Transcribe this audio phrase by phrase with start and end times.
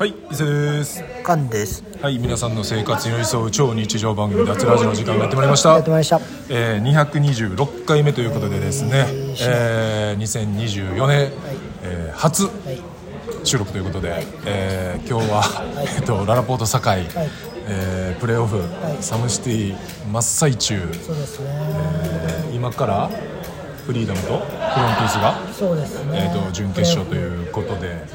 [0.00, 1.04] はい、伊勢です。
[1.22, 1.84] カンです。
[2.00, 5.74] はい、皆さんの生活に寄り添う超日常番組脱ラジオの時間がやってまいりました。
[5.74, 6.26] やってまいりました。
[6.48, 9.04] えー、226回目ということでですね、
[9.42, 11.30] えー、2024年、
[11.82, 12.48] えー初
[13.44, 15.42] 収録ということで、えー今日は、
[15.98, 17.06] えっとララポート堺、
[17.68, 18.62] えープレーオフ、
[19.02, 19.76] サムシティ
[20.10, 21.46] 真っ最中、そうですね。
[21.50, 23.10] えー今から
[23.86, 26.32] フリーダムとフロンティースが、そうですえね。
[26.34, 28.06] ー、と準決勝ということで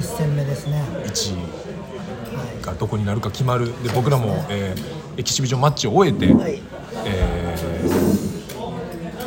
[0.00, 0.82] 一戦目ですね。
[1.04, 1.34] 1
[2.62, 3.66] 位がどこになるか決まる。
[3.82, 6.62] で僕らも、えーエキシビジョンマッチを終えて、はい。
[7.04, 8.30] えー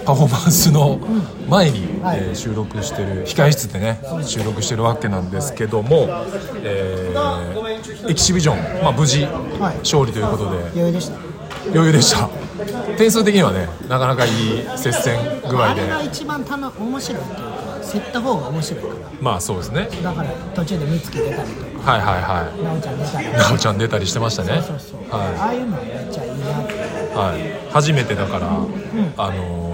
[0.05, 0.99] パフォーマンスの
[1.47, 2.19] 前に、はい。
[2.19, 6.07] えー収録してる控え室でね収録してるわけなんですけども、
[6.63, 9.77] えーエキシビジョン、まあ、無事、はい。
[9.77, 10.57] 勝利ということで。
[10.73, 11.17] 余裕でした。
[11.67, 12.27] 余裕でした。
[12.97, 14.31] 点数的にはねなかなかいい
[14.75, 15.81] 接戦具合で。
[15.81, 17.21] あれが一番たの面白い
[17.93, 18.87] というか、競った方が面白いか
[19.21, 19.87] まあそうですね。
[20.03, 20.09] ら。
[20.11, 23.59] だから途中で美月出たりとか、はいはいはなおちゃん出たり。
[23.59, 24.61] ちゃん出たりしてましたね。
[24.61, 25.11] そうそうそう。
[25.11, 26.73] はああいうのめっちゃいいなって。
[26.73, 26.77] い、
[27.15, 28.51] はい、初めてだから、あ
[29.31, 29.73] のー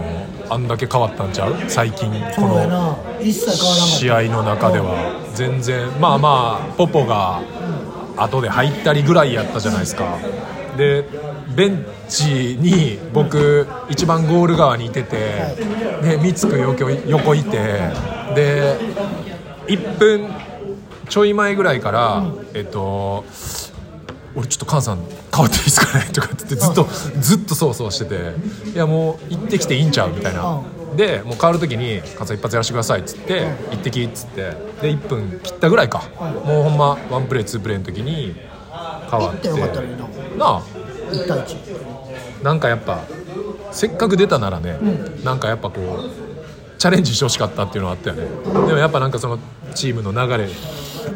[0.51, 1.55] あんだけ変わったんちゃう？
[1.67, 2.97] 最近この。
[3.21, 5.21] 試合の中では。
[5.35, 7.41] 全然まあまあポポが
[8.17, 10.17] 後で入ったりぐらいやったじゃないですか。
[10.75, 11.05] で
[11.55, 15.55] ベンチに僕一番ゴール側にいてて
[16.01, 17.49] で三つく横横いて
[18.35, 18.77] で
[19.67, 20.27] 1分
[21.09, 23.25] ちょい前ぐらいから、えっと
[24.35, 24.99] 俺ちょっと菅さん
[25.33, 26.87] 変わっていいですかねとかって言ってずっと
[27.19, 28.33] ずっとそうそうしてて
[28.73, 30.61] いやもう行ってきていいんちゃうみたいな。
[30.95, 34.41] でもう変わる時に「菅さん一発やらせてください」っつって「行ってき」っつって
[34.81, 36.03] で1分切ったぐらいか。
[36.45, 38.35] もうほんまワンプレーツープレーの時に
[39.09, 39.49] 変わって。
[40.37, 40.61] なあ
[41.11, 41.55] 一対一。
[42.43, 43.01] なんかやっぱ
[43.71, 44.77] せっかく出たならね、
[45.23, 48.23] なんかやっぱこうチャレンジしてほしかったっていうのはあったよね。
[48.45, 49.39] でもやっぱなんかその
[49.75, 50.49] チームの流れ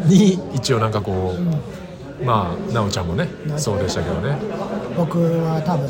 [0.06, 3.28] に一応なんかこう、まあ奈緒ちゃんもね
[3.58, 4.38] そうでしたけどね。
[4.98, 5.90] 僕は多分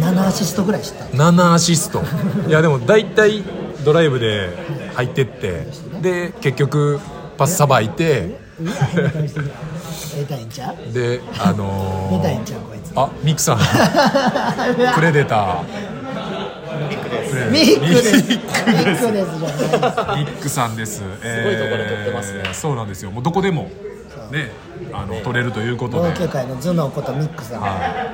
[0.00, 1.04] 7アシストぐらいした。
[1.06, 2.02] 7アシスト。
[2.46, 3.42] いやでも大体
[3.84, 4.50] ドライブで
[4.94, 5.66] 入ってって
[6.02, 7.00] で結局
[7.38, 8.42] パスさばいて。
[10.14, 10.92] 出たいんちゃう？
[10.92, 12.92] であの出たいんー、ちゃうこいつ。
[12.96, 13.58] あミクさん
[14.94, 15.62] プレデター
[16.88, 17.34] ミックです。
[17.50, 18.28] ミックです。
[18.28, 18.38] ミ
[20.26, 20.98] ックさんです。
[20.98, 21.02] す
[21.44, 23.10] ごいところで撮ってますねそうなんですよ。
[23.10, 23.70] もうどこでも
[24.30, 24.50] ね、
[24.92, 27.60] あの撮れるということ同で、級会の頭脳ことミックさん。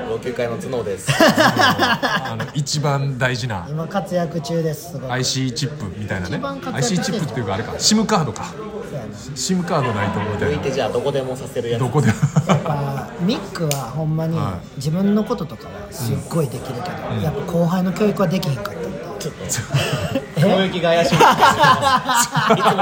[0.09, 4.93] 老朽会の頭脳ですあの一番大事な今活躍中です。
[4.93, 5.11] すごい。
[5.11, 6.61] IC チップみたいなね一番。
[6.61, 8.45] 活躍 IC してるチップっていうかあれか、SIM カードか。
[8.91, 10.49] そうやな SIM カードないとみたいな。
[10.49, 12.15] 向いてじゃあどこでもさせるやつどこでも。
[12.49, 18.73] やっぱミックはほんまには自分のこととかはすっごいできるけど、やっぱ後輩の教育はできへんか
[19.29, 20.23] ったんだ。
[20.41, 21.27] 雲行きが怪しいいつも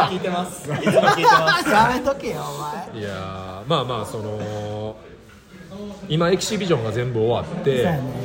[0.03, 3.01] 聞いてますいつも聞いてますやめとけよお前。
[3.01, 4.97] いやーまあまあその。
[6.09, 7.83] 今エキシビジョンが全部終わって、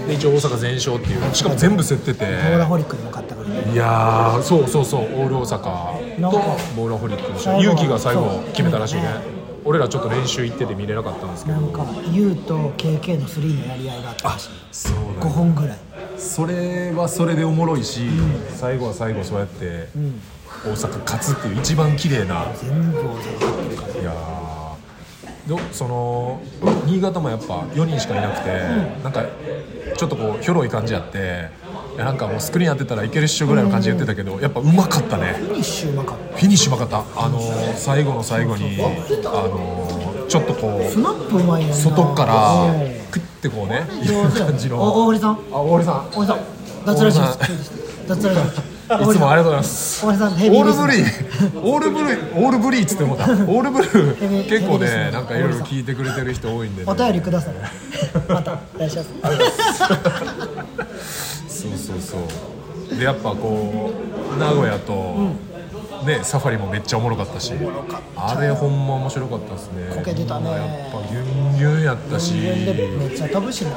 [0.08, 3.74] で一応大阪全勝っていうしかも全部競っててボーラホリックにも勝ったからね。
[3.74, 6.38] いやーそうそうそうオール大阪となんか
[6.76, 9.04] ボーラホリックの試合最後勇気が最後決めたらしいね
[9.66, 14.50] 俺らちょっと練習行ってて見れなかったんですけどなんか U と KK の3のやり合いがあったらしい。
[14.72, 15.78] そう5本ぐらい。
[16.24, 18.02] それはそれでおもろいし、
[18.56, 19.88] 最後は最後そうやって
[20.66, 22.46] 大阪勝つっていう一番綺麗な。
[22.56, 24.02] 全部大阪勝ってるから。
[24.02, 24.54] いやー。
[25.46, 26.42] どその
[26.86, 28.50] 新潟もやっぱ4人しかいなくて、
[29.04, 29.26] なんか
[29.98, 31.50] ちょっとこうひょろい感じやって
[31.96, 35.34] いやなんかもうスクリーン当てたらいけるっしょぐらいの感じで言ってたけど、やっぱうまかったね。
[35.34, 36.38] フィニッシュうまかった。
[36.38, 37.22] フィニッシュうまかった。
[37.22, 41.76] あのー最後の最後にあのーちょっとこうスナップうまいねんな。
[41.76, 45.32] 外からうんクッてこうねいう感じのお大堀さん。
[45.34, 46.40] あ大堀さん大堀さん。
[46.84, 47.22] 脱ラジオ。
[48.08, 48.44] 脱ラジオ。
[49.12, 51.04] いつもありがとうございます大堀さんオヘビールブリー。
[51.04, 57.54] ーオールブリーオールブリーっつって思ったオールブルー結構ねなんかいろいろ聞いてくれてる人多いんでねお便りください。
[58.28, 59.10] またお願いします。
[61.48, 63.92] そうそうそうでやっぱこ
[64.36, 65.16] う名古屋と、
[66.06, 67.54] ねサファリもめっちゃおもろかったし
[68.16, 70.60] あれほんま面白かったですねこけてたねやっ
[70.92, 73.72] ぱギュンギュンやったしめめっちゃ飛ぶしな。
[73.72, 73.74] っ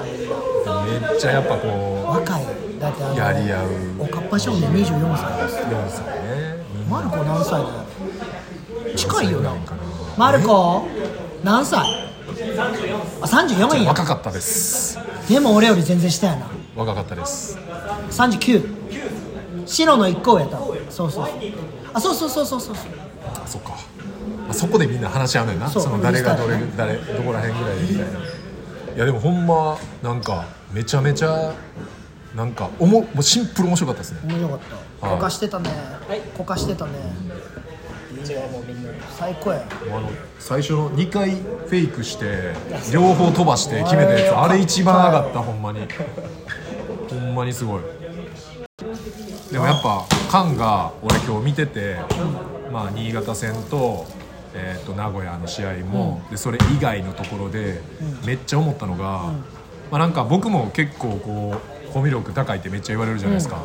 [1.18, 2.44] ちゃやっぱこ若い。
[2.80, 3.68] だってやり合う
[4.00, 5.56] おかっぱ少年24歳です。
[5.56, 7.64] う4歳ねマルコ何歳だよ？
[8.96, 9.52] 近いよな。
[10.16, 10.86] マルコ？
[11.42, 11.80] 何歳？
[11.80, 13.88] あ34や。
[13.88, 14.98] 若かったです
[15.28, 16.46] でも俺より全然下やな。
[16.76, 17.58] 若かったです
[18.10, 18.76] 39。
[19.66, 21.28] 白の一個上やったわそうそう。
[21.96, 22.74] あそうそうそうそうそう。
[23.24, 23.74] あそっか。
[24.50, 25.68] あそこでみんな話し合うのよな。
[25.68, 28.04] そそうの誰がどれ誰どこら辺ぐらいみたいな。
[28.96, 31.54] いやでもほんまなんかめちゃめちゃ
[32.34, 34.20] なんかおももうシンプル面白かったですね。
[34.24, 34.58] 面白かっ
[35.00, 35.06] た。
[35.06, 35.16] はい。
[35.16, 35.70] こかしてたね。
[36.36, 36.92] こかしてたね。
[38.26, 38.90] ちはもうみんな。
[39.18, 39.64] 最高や。
[39.86, 42.52] あの最初の2回フェイクして
[42.92, 44.36] 両方飛ばして決めたやつ。
[44.36, 45.40] あれ一番上がった。
[45.40, 45.80] ほんまに。
[47.08, 47.82] ほんまにすごい
[49.50, 51.96] でもやっぱカンが俺今日見てて
[52.72, 54.06] まあ新潟戦と,、
[54.54, 57.80] えー、と名古屋の試合も、でそれ以外のところで
[58.26, 59.32] めっちゃ思ったのが、
[59.90, 61.54] まあ、なんか僕も結構こ
[61.88, 63.64] うコミュ力高いってめっちゃ言われるじゃないですか、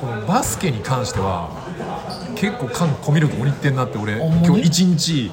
[0.00, 1.50] このバスケに関しては
[2.36, 5.32] 結構カンコミュ力もにってんなって俺今日一日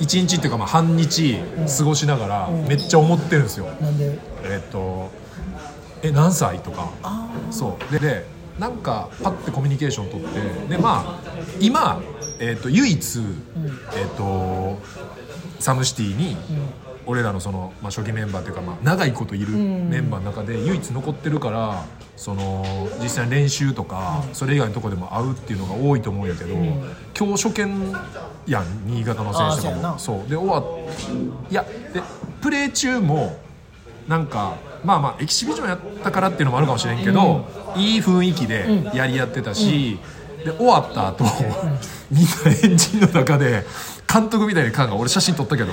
[0.00, 1.38] 一日っていうかまあ半日
[1.78, 3.66] 過ごしながらめっちゃ思ってるんですよ、
[4.42, 5.10] えっと
[6.02, 6.60] え何歳？
[6.60, 6.90] とか。
[7.50, 7.92] そう。
[7.92, 8.26] でで
[8.58, 12.00] なんかパッてコミュニケーション取ってでまあ今、
[12.40, 13.20] えっと唯一、
[13.96, 14.78] えっと
[15.58, 16.36] サムシティに、
[17.06, 21.84] 俺らのその、まあ、初期メンバーというか、まあ、長いこといるメンバーの中で唯一残ってるから
[22.16, 22.64] その
[23.02, 27.92] 実際に練習とか、それ以外のとこでも会うっていうのが多いと思うんやけど、今日初見
[28.46, 29.98] やん新潟の選手とかも。
[29.98, 30.64] そうで終わっ
[31.50, 32.02] いやで
[32.40, 33.36] プレー中も
[34.06, 37.46] なんかまあまあエキシビジョンやったからっていうのもあるかもしれんけど、
[37.76, 39.98] いい雰囲気でやり合ってたし、
[40.44, 41.24] で終わった後、
[42.10, 43.64] みんなエンジンの中で
[44.12, 45.72] 監督みたいに感が俺写真撮ったけど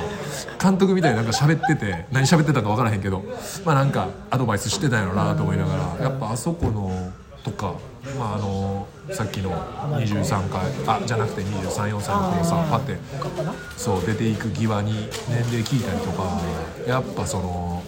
[0.62, 3.24] 監督みたいになんか喋ってて何喋ってたか分からへんけど
[3.66, 7.12] まあなんかアドバイスしてたんやろなと思いながらやっぱあそこの
[7.44, 7.76] とか。
[8.18, 9.52] まあ、あのさっきの
[10.00, 12.98] 23回あじゃなくて234歳の子さパッて
[13.78, 14.94] そう出ていく際に
[15.30, 16.42] 年齢聞いたりとか
[16.88, 17.84] やっぱその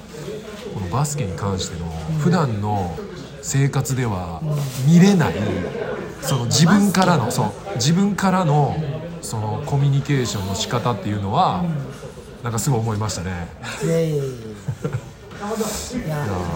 [0.73, 1.85] このバスケに関しての
[2.19, 2.97] 普段の
[3.41, 4.41] 生活では
[4.87, 5.33] 見れない
[6.21, 8.75] その自分からのそう自分からの
[9.21, 11.63] そのコミュニケーションの仕方っていうのは
[12.43, 13.47] なんかすごい思いましたね。
[13.83, 14.23] いやいや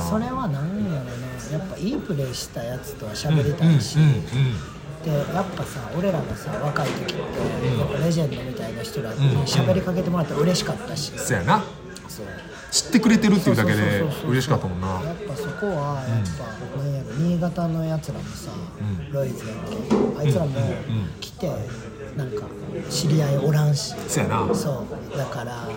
[0.10, 1.18] それは何やろな
[1.52, 3.98] やっぱいいプレーしたやつとは喋りたいし、
[5.04, 7.22] でやっぱさ俺らがさ若い時って
[7.78, 11.64] やっぱレジェンドみたいな人らに喋りかけてもらって嬉しかったし、そやな。
[12.08, 12.25] そう
[12.72, 14.88] 知ってくれてるっていうだけで嬉しかったもんな。
[14.88, 18.52] やっぱそこはやっぱ、なんやろ新潟のやつらもさ、
[19.12, 19.58] ロイズやっ
[20.16, 20.19] け？
[20.19, 20.52] あいつらも
[21.22, 21.50] 来て
[22.16, 22.44] なんか
[22.90, 24.54] 知り合いおらんし、そやな。
[24.54, 25.18] そう。
[25.18, 25.68] だから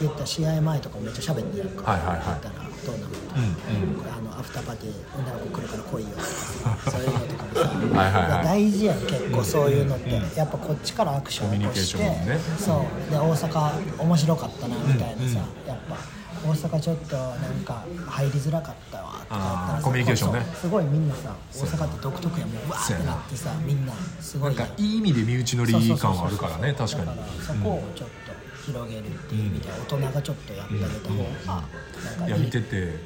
[0.00, 2.24] 言ったら試合前とかもめっちゃ喋ってるか、はいはいはい。
[2.24, 6.08] 言ったらトーナメント、これあのアフターパーティー女の子来るから来いよ。
[6.10, 7.60] とかさそういうのとかもさ。
[7.60, 8.30] はいはいはい。
[8.30, 12.38] や大事やん結構そういうのって、やっぱこっちからアクションを起こしてね。
[12.58, 13.10] そう。
[13.10, 15.96] で大阪面白かったなみたいなさ、やっぱ
[16.44, 20.40] 大阪ちょっとなんか入りづらかったわとかやったらさあーコミュニケーションね。
[20.54, 22.68] すごいみんなさ大阪って独特やもん。
[22.68, 27.10] わーってなってさみんなすごないんやかいい意味で身内乗り感はあるからね確かに。
[27.40, 28.32] そこをちょっと
[28.66, 31.62] 広げるっていう意味で大人がちょっとやってあげた方が
[32.04, 32.28] なんかいい。
[32.28, 32.98] いや見てて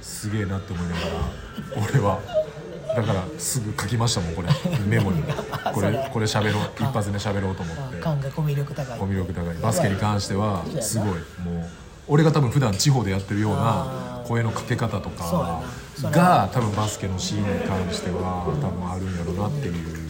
[0.00, 2.20] すげえなって思いながら俺は
[2.96, 4.48] だからすぐ書きましたもんこれ。
[4.86, 5.22] メモに。
[5.72, 6.70] これこれ喋ろう。
[6.76, 8.00] 一発目喋ろうと思って。
[8.00, 11.08] 感がコミュ力高いコミュ力高いバスケに関してはすごい。
[11.08, 11.14] も
[11.60, 11.70] う
[12.10, 15.62] 俺が多分普段地方でやってるような声のかけ方とか
[16.02, 16.10] な。
[16.10, 20.00] が多分バスケのシーンに関しては多分あるんやろうなっていう。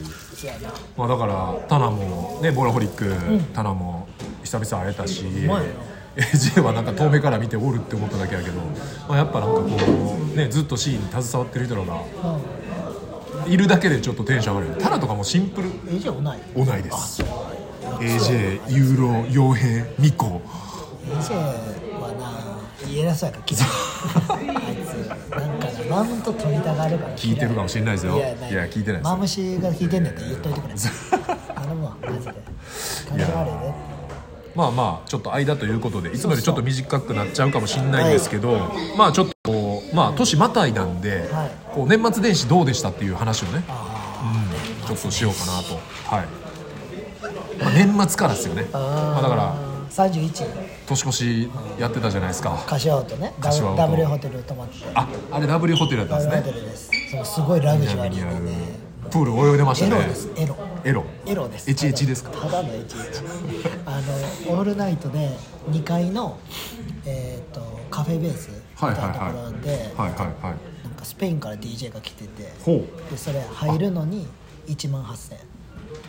[0.97, 3.15] まあだからタナもねボラホリック、
[3.53, 4.09] タナも
[4.43, 5.23] 久々会えたし
[6.17, 8.59] AJ はなんか遠目から見ておるって思っただけやけど、
[9.07, 12.03] まあ、やっぱなんかこうねずっとシーンに携わってる人らが
[13.47, 15.69] いるだけでちょっとテンション上がるよタナとかもシンプル。
[15.89, 16.41] えじゃあない。
[16.55, 17.23] おないです。
[17.99, 19.09] AJ ユーロ
[19.51, 20.41] 傭兵ミコ。
[21.07, 21.80] AJ
[22.99, 24.89] はな偉そうやから嫌いあいつ。
[25.31, 28.19] なんかなマウント取りたがるから聞いてるかもしれないですよ。
[28.19, 28.55] やい。
[28.55, 30.75] や聞いてないですマムシが聞いてんねんって言っといてくれ。
[30.75, 32.35] 頼むわマジで。
[33.09, 33.75] 感じ悪いね
[34.55, 41.51] まあまあちょっと間ということでいつもよりちょっと短くなっちゃうかもしれないんですけど、まあちょっとこうまあ年またいなんで、はい。
[41.73, 43.63] こう年末年始どうでしたっていう話をね、
[44.83, 45.77] うん、ちょっとしようかなと。
[46.05, 46.27] はい、
[47.63, 48.67] まあ、年末からですよね。
[48.73, 50.49] まあ、だから31年
[50.91, 52.63] 越しやってたじゃないですか。
[52.67, 53.35] 柏尾とね。
[53.41, 57.11] ダ柏ブルホテル泊まってああれ W ホテルだったんダブルホですねテルです。
[57.11, 58.81] そうすごいラグジュアリーでね。
[59.11, 59.97] プール泳いでましたね。
[59.97, 60.31] エロです。
[60.37, 60.47] エ
[60.93, 61.05] ロ。
[61.27, 61.49] エロ。
[61.49, 61.71] です。
[61.71, 62.31] エチエチですか？
[62.31, 63.21] ただのエチエチ。
[63.85, 64.01] あ
[64.49, 65.31] のオールナイトで
[65.71, 66.39] 2階の
[67.05, 70.85] えっ、とカフェベースみたいなところで、はいはいはい。
[70.85, 72.53] なんかスペインから DJ が来てて。
[72.65, 74.29] ほでそれ入るのに
[74.69, 75.41] 1万8000円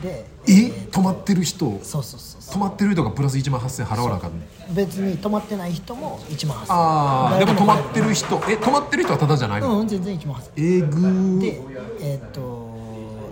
[0.01, 0.70] でえ？
[0.91, 1.79] 泊まってる人？
[1.84, 11.39] そうそうそうそ泊まってる人がプラス1万8000円払わなあかんねう別に泊まってない人も1万8000円ああでも泊まってる人人え泊まってる人はタダじゃないの、うん全然1万8000円えぐー。
[11.39, 11.62] で
[12.01, 12.72] えっ、と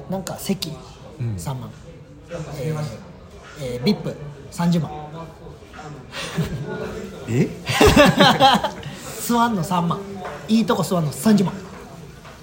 [0.09, 0.73] なんか席。
[1.19, 1.69] 3万、
[2.57, 2.83] えー
[3.61, 3.97] えー、
[4.51, 4.91] VIP30 万。
[7.29, 7.47] え？
[9.27, 9.99] 座んの3万。
[10.47, 11.53] いいとこ座んの30万、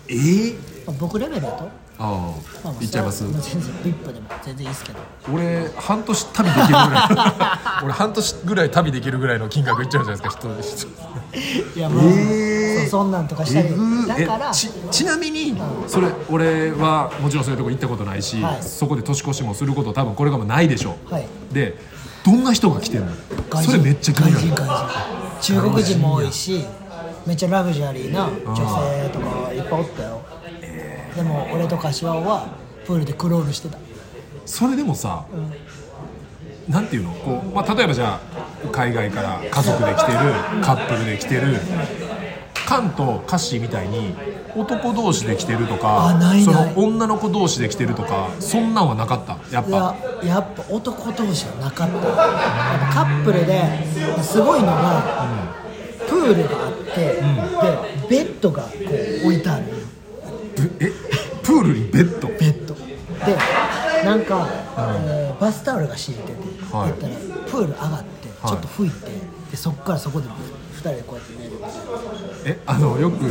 [0.08, 0.54] えー、
[0.86, 1.68] まあ僕レベルだと
[1.98, 3.18] あまあ行っちゃいます？
[3.18, 4.98] それは全然ビップでも全然いいですけど。
[5.32, 10.88] 俺半年旅できるぐらい 俺半年ぐらい旅できるぐらいの金額いっちゃうじゃないですか
[11.72, 12.90] 人いやもう、えー。
[12.90, 14.50] そんなんとかしたりえぐだから。
[14.50, 18.62] えちちなみにそれ俺はもちろんそういうとこ行ったことないし、はい。
[18.62, 21.26] そこで年越しもすること多分これからもないでしょう、はい。
[21.52, 21.78] で
[22.24, 23.12] どんな人が来てんの？
[23.62, 24.48] それめっちゃ気になる。
[24.48, 24.66] 外人外
[25.40, 25.54] 人。
[25.54, 26.64] 中国人も多いし
[27.26, 30.15] めっちゃラグジュアリーな女性とかいっぱいおったよ、
[31.16, 32.46] でも俺と柏は
[32.86, 33.78] プールでクロールしてた。
[34.44, 35.24] それでもさ、
[36.68, 37.12] なんていうの？
[37.12, 38.20] こう、まあ、例えばじゃ
[38.64, 40.18] あ海外から家族で来てる
[40.62, 41.58] カップルで来てる
[42.66, 44.14] カンとカッシーみたいに
[44.56, 49.38] 男同士で来てるとかその女の子同士で来てるとかそんなんはなかった？
[49.52, 51.94] やっいぱややっぱ男同士はなかった。
[51.96, 52.04] やっ
[52.88, 55.28] ぱカップルですごいのが、
[56.08, 56.92] プールがあって、
[58.08, 59.64] でベッドがこう置いてある
[60.56, 60.90] ぶえ
[61.42, 61.88] プールに。
[61.90, 62.28] ベッド。
[62.28, 62.74] ベッド。
[62.74, 62.84] で
[64.04, 66.32] なんか、えーバスタオルが敷いてて、
[66.72, 66.88] はい。
[66.88, 69.06] やったらプール上がってちょっと拭いて、
[69.50, 71.76] でそっからそこで2人でこうやって寝るみたいな
[72.44, 73.24] えあのよく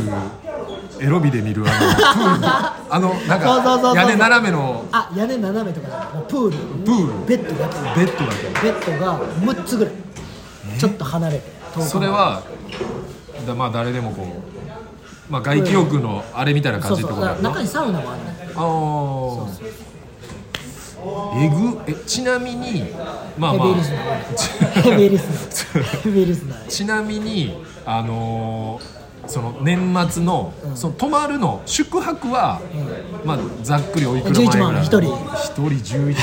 [1.00, 2.46] エロビで見るあのプール。
[2.88, 4.84] あのなんか屋根斜めの。
[4.92, 6.56] あ屋根斜めとかじゃないもうプール。
[6.84, 7.26] プール。
[7.26, 8.00] ベッドだけ。
[8.00, 8.62] ベッドだけ。
[8.62, 9.94] ベッドが6つぐらい。
[10.78, 12.42] ちょっと離れてそれは
[13.46, 14.26] だまあ誰でもこう、
[15.28, 18.36] まあ、外気浴のあれみたいな感じってことだ中にサウナもあるね。
[18.54, 19.76] ああ
[21.38, 22.84] えぐえちなみに
[23.38, 23.68] まあまあ。
[26.68, 27.54] ちなみに
[27.84, 28.96] あのー
[29.28, 32.60] その年末の,、その泊まるの宿泊は、
[33.24, 35.14] まあざっくりおいくら前ぐ11万らい一人。
[35.34, 36.14] 一人11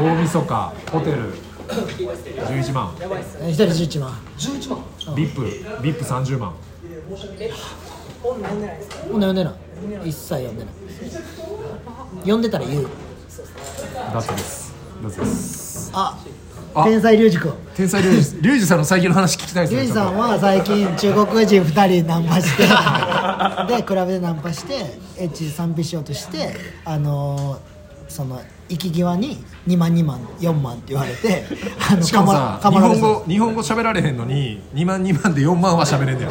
[0.00, 0.08] 万。
[0.16, 1.34] 大晦日ホテル。
[1.68, 2.88] 11万。
[2.96, 4.18] 1人11万。
[4.38, 5.14] 11万。
[5.14, 5.26] ビ
[8.22, 10.08] ップビップ30万ほんな読んでない。
[10.08, 10.74] 一切読んでない。
[12.20, 12.86] 読んでたら言う。
[14.12, 14.74] だってです。
[15.02, 15.90] だってです。
[15.94, 16.18] あ。
[16.74, 16.84] あ。
[16.84, 17.52] 天才リュウジ君。
[17.74, 22.64] 天才リュウジリュウジさんの最近の話聞きたいですねリュウジさんは最近中国人2人ナンパして。
[23.76, 27.70] でクラブでナンパしてエッチ賛美しようとしてあのー
[28.10, 31.44] その行き際に2万2万4万って言われて
[31.90, 36.30] あのしかもさ日本語日本語喋られへんのに2万2万で4万は喋れんねや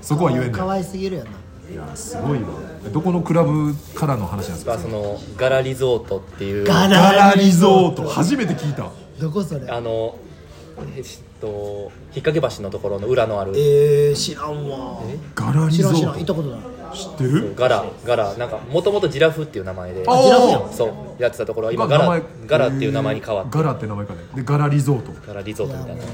[0.00, 1.30] そこは言えんね可ん愛すぎるよな。
[1.70, 2.48] いやすごいわ。
[2.92, 4.78] どこのクラブからの話なんですか？
[4.78, 6.64] そのガラリゾートっていう。
[6.64, 8.08] ガガラリゾート。
[8.08, 8.90] 初めて聞いた。
[9.20, 9.70] どこそれ？
[9.70, 10.16] あの
[10.96, 11.04] えっ
[11.40, 13.52] と引っ掛け橋のところの裏のある。
[13.54, 15.00] えー、知らんわ。
[15.34, 16.14] ガラリゾ知らん知らん。
[16.14, 16.60] 行ートったことない。
[16.92, 17.54] 知ってる？
[17.54, 20.04] ガラガラなんかもともとジラフっていう名前で。
[20.08, 20.72] あジラフやん。
[20.72, 23.56] そうやってたところは今ガラガラっていう名前に変わって。
[23.56, 24.14] ガラって名前か。
[24.14, 25.12] ねでガラリゾート。
[25.24, 26.02] ガラリゾートみたいな。
[26.02, 26.06] う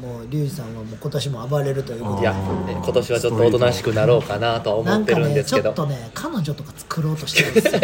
[0.00, 2.22] もうリュウジさんはもう今年も暴れるということで。
[2.22, 5.70] いや今年はちょっとおとなしくなろうかなとは思ってなんかるんですけど。
[5.70, 7.80] ねちょっとね彼女とか作ろうとしてるんですよ。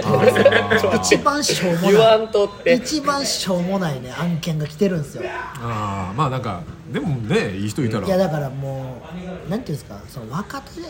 [0.97, 5.25] 一番しょうも言わないんとって一番しょうもないね案件が来てるんですよ。
[5.27, 8.07] ああまあなんかでもねいい人いたら。
[8.07, 9.03] いやだからも
[9.47, 10.89] うなんていうんですかその若手で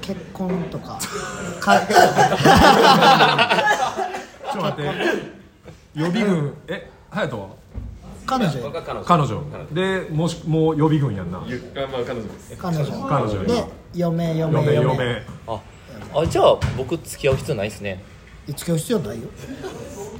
[0.00, 0.98] 結婚とか。
[1.60, 1.80] か
[4.52, 4.90] ちょっと待って。
[5.94, 6.54] 予備軍。
[6.68, 7.63] え隼人は？
[8.26, 8.52] 彼女。
[9.04, 9.42] 彼女。
[9.72, 11.42] でもしもう予備軍やんな。
[12.58, 13.44] 彼女彼女。
[13.44, 13.64] で
[13.94, 14.94] 嫁嫁嫁嫁。
[14.94, 15.22] 嫁。
[15.46, 15.60] あ
[16.20, 18.02] あじゃあ僕付き合う必要ないですね。
[18.46, 19.28] 付き合う必要ないよ。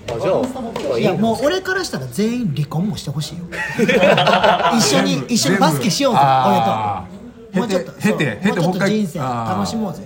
[0.07, 3.45] あじゃあいやもう俺からしたら全員離婚もしてほしいよ。
[4.77, 7.59] 一緒に一緒にバスケしようぜ俺と。
[7.61, 10.03] もうちょっと経て経てもうちょっと人生楽しもうぜ。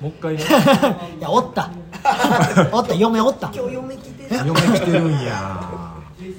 [0.00, 0.40] もう一回ね。
[1.20, 1.70] いやおった。
[2.72, 3.52] おった嫁おった。
[3.54, 5.89] 嫁来てるんや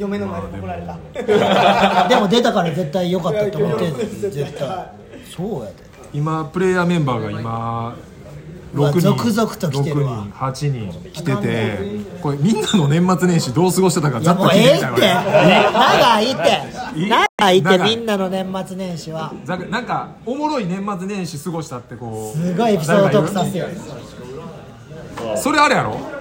[0.01, 0.97] 嫁の前で怒られた。
[2.09, 4.67] でも出たから絶対良かったと思ってんの絶対。
[5.35, 5.73] そうやで。
[6.13, 7.95] 今プレイヤーメンバーが今
[8.73, 10.25] うわ6人続々と来てるわ。
[10.31, 11.79] 6人8人来てて
[12.21, 14.85] これみんなの年末年始どう過ごしてたかいざっとやもうええって。
[14.85, 16.41] 聞いてみたい長いって。
[17.09, 17.95] 長いって長い。
[17.95, 19.33] みんなの年末年始は。
[19.45, 23.67] ざっなんかおもろい年末年始過ごしたってこうすごいエピソードトークさせよ
[25.37, 26.20] それあれやろ？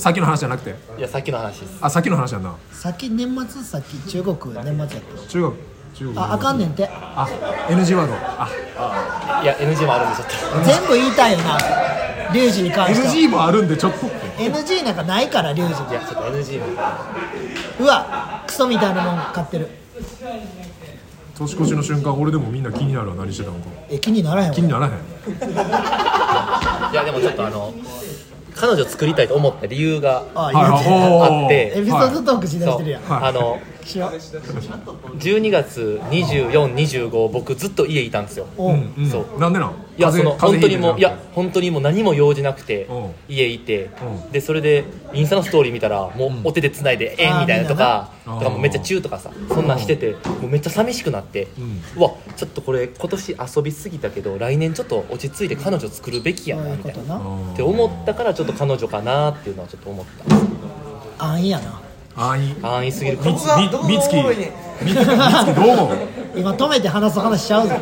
[0.00, 0.74] さっきの話じゃなくて？
[0.98, 1.78] いやさっきの話です。
[1.82, 5.28] あさっきの話やんな先年末さっき中国年末やった。
[5.28, 5.54] 中学
[5.94, 6.18] 中国。
[6.18, 6.88] ああかんねんって。
[6.90, 7.28] あ
[7.68, 8.14] NG ワード。
[8.16, 8.48] あ。
[9.44, 11.58] いや NG もあるんでちょっ全部言いたいよな。
[12.32, 13.12] リュウジに関しては。
[13.12, 14.06] NG もあるんでちょっと。
[14.38, 15.74] NG なんかないからリュウジ。
[15.82, 16.66] といやちょっと NG も。
[17.80, 19.68] うわクソみたいなもん買ってる。
[21.36, 23.66] 年越しの瞬間俺でもみんな気になるわ何してたのか。
[23.90, 24.92] え気にならへん気にならへん。
[24.92, 24.96] い
[26.94, 27.74] やでもちょっとあの
[28.60, 31.72] 彼女作りたいと思った理由があって。
[31.76, 38.46] エピソードトークしだしてるやん、あの12月2425僕ずっと家いたんですよ。
[39.10, 39.40] そう。
[39.40, 39.70] なんでなん？
[39.98, 43.14] いやその本当にもういや風本当にもう何も用事なくてうん。
[43.28, 44.32] 家いてうん。
[44.32, 51.48] でそれでインスタのストーリー見たらもうお手でつないで「えあーーみたいなとかとかもうめっちゃチューとかさそんなんしててもうめっちゃ寂しくなって
[51.96, 57.18] うわちょっとこれ今年遊びすぎたけど来年ちょっと落ち着いて彼女作るべきやなみたいな。
[57.18, 60.06] って思ったからちょっと彼女かなっていうのはちょっと思っ
[61.18, 61.24] た。
[61.24, 61.80] 安易やな
[62.22, 63.16] あい安易すぎる。
[63.16, 64.84] かみもつみどこがみつきおもろいねん。
[64.84, 65.96] みみつきどう思う？
[66.36, 67.74] 今止めて話す話しちゃうぞ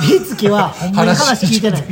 [0.00, 1.70] 美月はほんまに話聞いて。
[1.70, 1.82] ない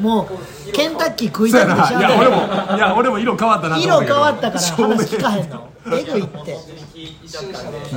[0.00, 0.28] も
[0.68, 1.52] うケンタッキー食い。
[1.52, 2.18] たくてしゃやない。
[2.18, 2.36] や俺も
[2.72, 6.58] あいや俺も色変わったな色変わったから話聞かへんのえぐいって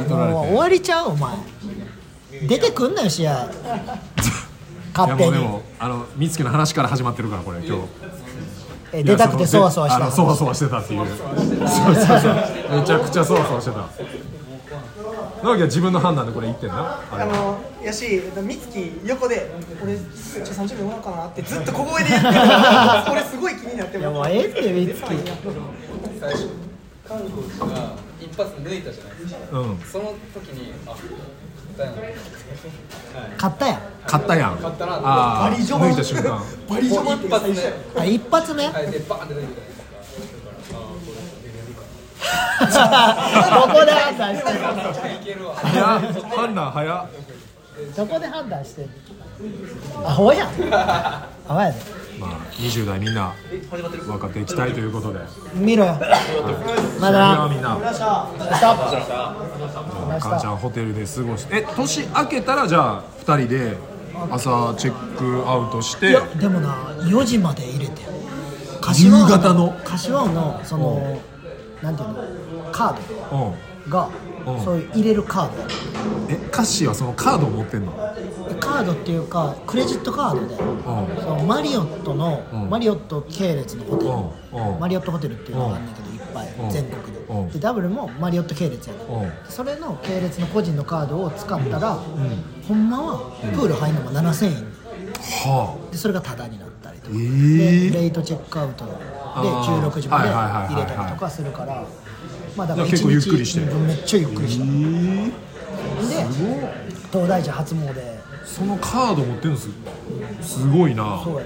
[0.07, 1.09] もう終わりちゃう？
[1.09, 1.35] お前。
[2.47, 3.31] 出てくんなよ試合。
[3.31, 3.49] いや
[4.95, 7.83] 勝手にもうでもあの美月の話から始まってるからこれ今日
[8.91, 11.05] え出たくてそわそわしたそわそわしてたっていう。
[11.67, 12.79] そうそうそう。
[12.79, 13.87] めちゃくちゃそわそわしてた。
[15.41, 16.99] 直樹は自分の判断でこれ言ってんな？
[17.11, 19.49] あのやし美月横で
[19.81, 20.03] 俺ちょ
[20.43, 22.33] っと30秒もらおうかなってずっと小声で言ってる。
[22.33, 24.99] からそれすごい気になっていやもうええって美月
[26.19, 26.49] 最初
[27.07, 29.59] 韓国が一発抜いたじゃないですか。
[29.59, 29.79] うん。
[29.89, 30.93] その時にあ
[31.77, 32.15] だよね
[33.37, 33.79] 勝ったやん。
[34.05, 34.55] 勝ったやん。
[34.55, 34.93] 勝ったな。
[35.03, 36.41] ああバリ序盤抜いた瞬間。
[36.69, 38.01] バリ序盤一発目。
[38.01, 38.67] あ一発目？
[38.67, 39.69] はいでバーンって出てきた。
[42.59, 46.01] どこで判断してるわいや
[46.35, 47.07] 判断早
[48.05, 48.85] こで判断してん
[50.03, 50.09] の？
[50.09, 50.49] アホやん。
[50.73, 51.75] アホやで
[52.19, 53.33] まあ20代みんな
[54.05, 55.19] 分かっていきたいということで。
[55.53, 55.97] 見ろよ。
[56.99, 57.47] まだ。
[57.49, 57.77] みんな。
[60.19, 63.77] 母ちゃんホテルで過ごしてえ年明けたらじゃあ2人で
[64.31, 66.09] 朝チェックアウトして。
[66.09, 68.01] いやでもな4時まで入れて
[68.97, 69.79] 夕方の。
[69.83, 71.21] 柏のその
[71.81, 72.15] なんていうの
[72.71, 72.95] カー
[73.35, 73.53] うん。
[73.89, 74.09] ドが
[74.45, 74.63] うん。
[74.63, 75.57] そういう入れるカード。
[75.61, 75.67] や
[76.29, 77.93] えカッシーはそのカードを持ってんの？
[78.15, 78.18] で
[78.69, 81.21] カードっていうかクレジットカードでうん。
[81.21, 82.69] そのマリオットの、うん。
[82.69, 84.13] マリオット系列のホテル、う
[84.63, 84.73] ん。
[84.73, 84.79] うん。
[84.79, 86.69] マリオットホテルっていうのがあるんだけどいっぱい、うん。
[86.69, 87.49] 全国で,、うん。
[87.51, 89.51] でダブルもマリオット系列やね、うん。
[89.51, 91.99] それの系列の個人のカードを使ったら、
[92.67, 94.79] ほんまはプール入るのも7000円。
[95.19, 97.91] はでそれがタダになったりとか、えー。
[97.91, 98.91] でレイトチェックアウトで
[99.35, 99.89] あー。
[99.89, 101.85] 16時まで入れたりとかするから
[102.55, 108.18] まあだから結構ゆっくりしてうんめっちゃゆっくりした、あえー、で東大寺初詣
[108.55, 109.69] そのカード持ってるんです
[110.59, 111.21] すごいな。
[111.23, 111.45] そうや。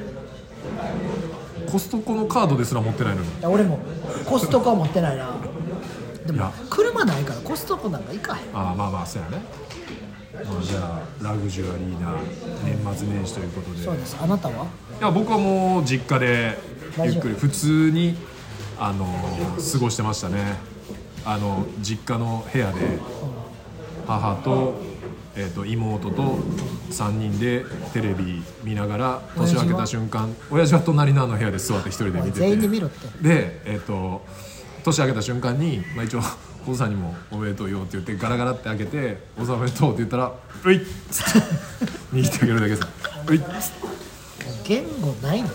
[1.69, 3.27] コストコのカードですら持ってないのに。
[3.27, 3.79] いや俺も
[4.25, 5.35] コストコは持ってないな。
[6.25, 8.41] でも車ないからコストコなんか行かへん。
[8.57, 9.41] ああまあまあそうやね、
[10.45, 10.79] まあ、じゃ
[11.21, 12.15] あラグジュアリーな
[12.63, 13.83] 年末年始ということで。
[13.83, 14.17] そうです。
[14.21, 14.65] あなたは？
[14.99, 16.57] いや僕はもう実家で
[17.03, 18.15] ゆっくり普通に
[18.79, 20.55] あの過ごしてましたね。
[21.25, 22.99] あの実家の部屋で
[24.05, 24.73] 母と,、
[25.35, 26.37] えー、と妹と
[26.93, 32.39] 3人でテレビ見ながら年明けた瞬間親父は隣のあの部屋で座って一人で見てて。
[32.39, 33.07] 全員で見ろって。
[33.21, 34.25] でえっ、と
[34.83, 36.19] 年明けた瞬間に、まあ、一応
[36.63, 40.31] 「お父さんにもおめでとうよ」って言ってガラガラって開けて「お父さんおめでとう」って言ったら
[40.63, 41.39] 「ういっ!」つって
[42.13, 42.87] 握ってあげるだけです
[43.27, 43.41] 「ういっ!」
[44.65, 45.49] 言語ないの？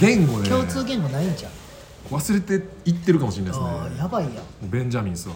[0.00, 1.52] 言語で共通言語ないんじゃん。
[2.10, 3.98] 忘れていってるかもしれないですね。
[3.98, 5.34] やばいやベンジャミンスは。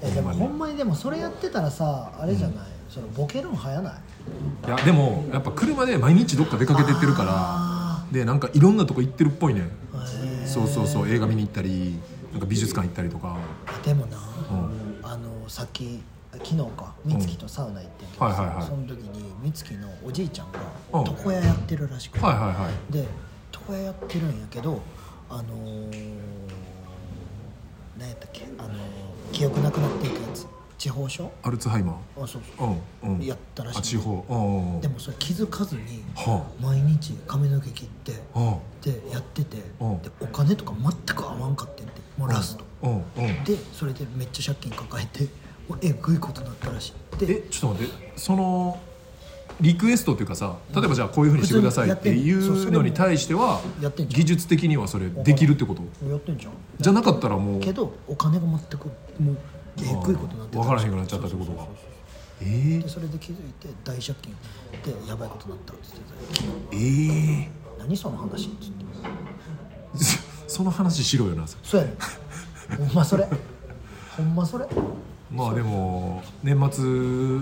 [0.00, 0.48] えでもほんまに。
[0.48, 3.94] ほんまにでもそれやってたらさあれじゃない、そのボケるん早ない？
[4.66, 9.70] いやでもやっぱ車で毎日どっか出かけてってるからでなんかいろんなとこ行ってるっぽいねん。
[10.46, 11.98] そうそうそう映画見に行ったり
[12.32, 13.36] なんか美術館行ったりとか。
[13.82, 14.20] でもな、ん。
[15.02, 16.02] あのさっき
[16.32, 18.66] 昨日か美月とサウナ行ってんけどさ、はいはいはい。
[18.66, 20.50] その時に美月のおじいちゃんう
[21.00, 21.04] ん。
[21.04, 22.92] が床屋やってるらしくて、はいはいはい。
[22.92, 23.06] で
[23.52, 24.82] 床屋やってるんやけど
[25.30, 25.90] あのー、
[27.98, 28.72] 何やったっけあのー
[29.32, 30.46] 記憶なくなっていくやつ
[30.82, 33.06] 地方症アルツハイマあそうそう。
[33.06, 33.24] う、んうん。
[33.24, 33.78] やったらしい。
[33.78, 34.26] あ地方。
[34.28, 34.80] うんうん。
[34.80, 38.14] でもそれ気づかずには毎日髪の毛切って
[38.82, 40.00] でやっててでうん。
[40.20, 42.64] お金とか全く合わんかってんてもうラスト。
[42.82, 43.44] あうんうん。
[43.44, 45.28] でそれでめっちゃ借金抱えて
[45.82, 46.92] えぐいことになったらしい。
[47.22, 48.12] えでちょっと待って。
[48.16, 48.80] その
[49.60, 53.60] リクエストっていうかさ例えばじゃあこういうふうにしてくださいっていうのに対しては
[54.08, 55.82] 技術的にはそれできるってこと？
[56.10, 56.52] やってんじゃん。
[56.80, 58.88] じゃなかったらもうけどお金が全く
[59.20, 59.36] もう
[59.78, 61.66] えぐいことになって分からへんくなっっちゃったってことか。
[62.44, 64.34] えでそれで気づいて大借金
[64.82, 68.84] でやばいことになったって言ってたええ何その話っつって
[70.48, 71.96] その話しろよなそうやねん。
[72.76, 73.26] ほんまそれ。
[74.16, 74.66] ほんまそれ。
[75.30, 77.40] まあでも年末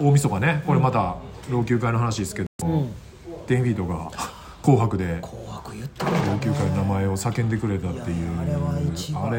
[0.00, 0.62] 大晦日ね。
[0.66, 1.16] これまた
[1.50, 2.92] 老朽会の話ですけど、うん。
[3.46, 4.10] 10フィートが
[4.62, 8.40] 「紅白」で紅白言ってる老朽会の名前を叫んでくれたっていう。
[8.40, 9.26] あれは一番。
[9.26, 9.30] あ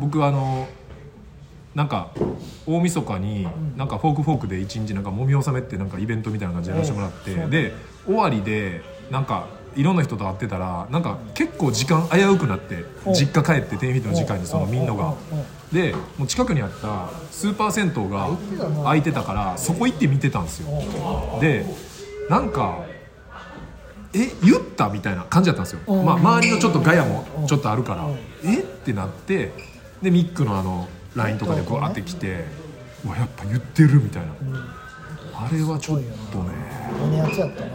[0.00, 0.68] れはあの
[1.74, 2.10] なんか
[2.66, 7.72] 大晦日になんかフォークフォークで一日なんかもみ納めってなんかイベントみたいな感じでやらせてもらってで
[8.04, 15.14] 終わりでなんかいろんな人と会ってたらなんか結構時間危うくなってお実家帰って10フィートの時間にそのみんなが。
[15.72, 18.28] でもう近くにあったスーパー銭湯が
[18.82, 20.68] 空いてたからそこ行って見てたんですよ。
[21.40, 21.64] で
[22.28, 22.84] なんか
[24.14, 26.02] え言ったみたいな感じだったんですよ、う。
[26.02, 28.04] んまあ、周りのちょっとガヤもうんちょっとあるから。
[28.04, 28.10] う。
[28.10, 28.12] ん
[28.44, 29.52] えってなって
[30.02, 32.44] でミックのあの LINE とかでバーって来て
[33.04, 34.32] うわやっぱ言ってるみたいな。
[35.34, 36.50] あれはちょっとね
[37.00, 37.70] 胸熱やったな。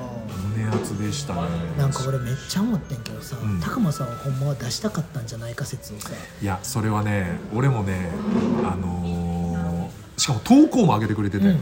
[0.55, 1.41] 胸熱でしたね。
[1.77, 3.59] なんか俺めっちゃ思ってんけどさ、ん。
[3.61, 6.11] 高間さんはほんまは出したかったんじゃないか説をさ。
[6.41, 8.09] いやそれはね俺もね
[8.63, 9.37] あのー
[10.17, 11.59] しかも投稿も上げてくれててうんね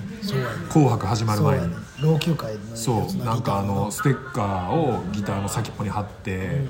[0.71, 1.69] 「紅白」始まる前に。
[1.69, 1.75] ね。
[2.01, 6.61] 老朽会のそうなんかあのギステッカーをギターの先っぽに貼って、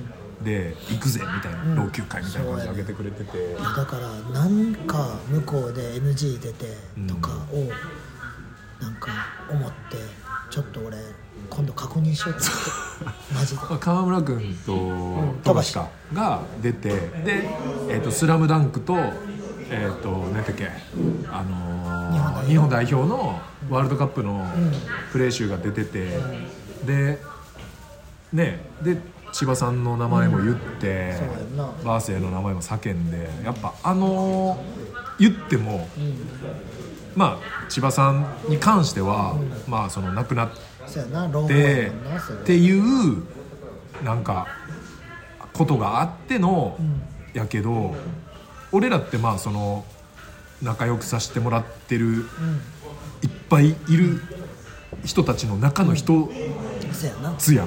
[0.45, 1.75] で行くぜみたいな、うん。
[1.75, 6.65] 老朽会みたいな感じで上げてくれてて、ターのだからなんか向こうで NG 出て
[7.07, 7.57] とかを
[8.81, 9.11] なんか
[9.49, 9.97] 思って
[10.49, 10.97] ちょっと俺
[11.49, 13.33] 今度確認しようと思って。
[13.33, 13.61] マジで。
[13.61, 15.39] ま あ川村君とん。
[15.43, 17.49] 富樫かが出てで
[17.89, 18.95] 「えーとスラムダンクと
[19.67, 20.69] えっ、と何だっけ
[21.31, 23.07] あのー日本代表。
[23.07, 24.45] のワールドカップの
[25.11, 26.19] プレー集が出てて、
[26.85, 27.19] で
[28.31, 28.97] ねで
[29.35, 31.65] 千葉さんの名前も言って、そうやんな。
[31.83, 34.63] バースデーの名前も叫んでやっぱあの
[35.19, 35.89] 言っても、
[37.17, 39.35] まあ千葉さんに関しては、
[39.67, 40.51] まあその亡くなっ
[41.49, 43.23] てっていう
[44.05, 44.47] なんか
[45.51, 46.77] ことがあっての、
[47.33, 47.93] やけど
[48.71, 49.83] 俺らってまあその
[50.61, 52.23] 仲良くさせてもらってる、
[53.21, 54.21] いっぱいいる
[55.03, 56.64] 人たちの中の一そうやな
[57.37, 57.65] つや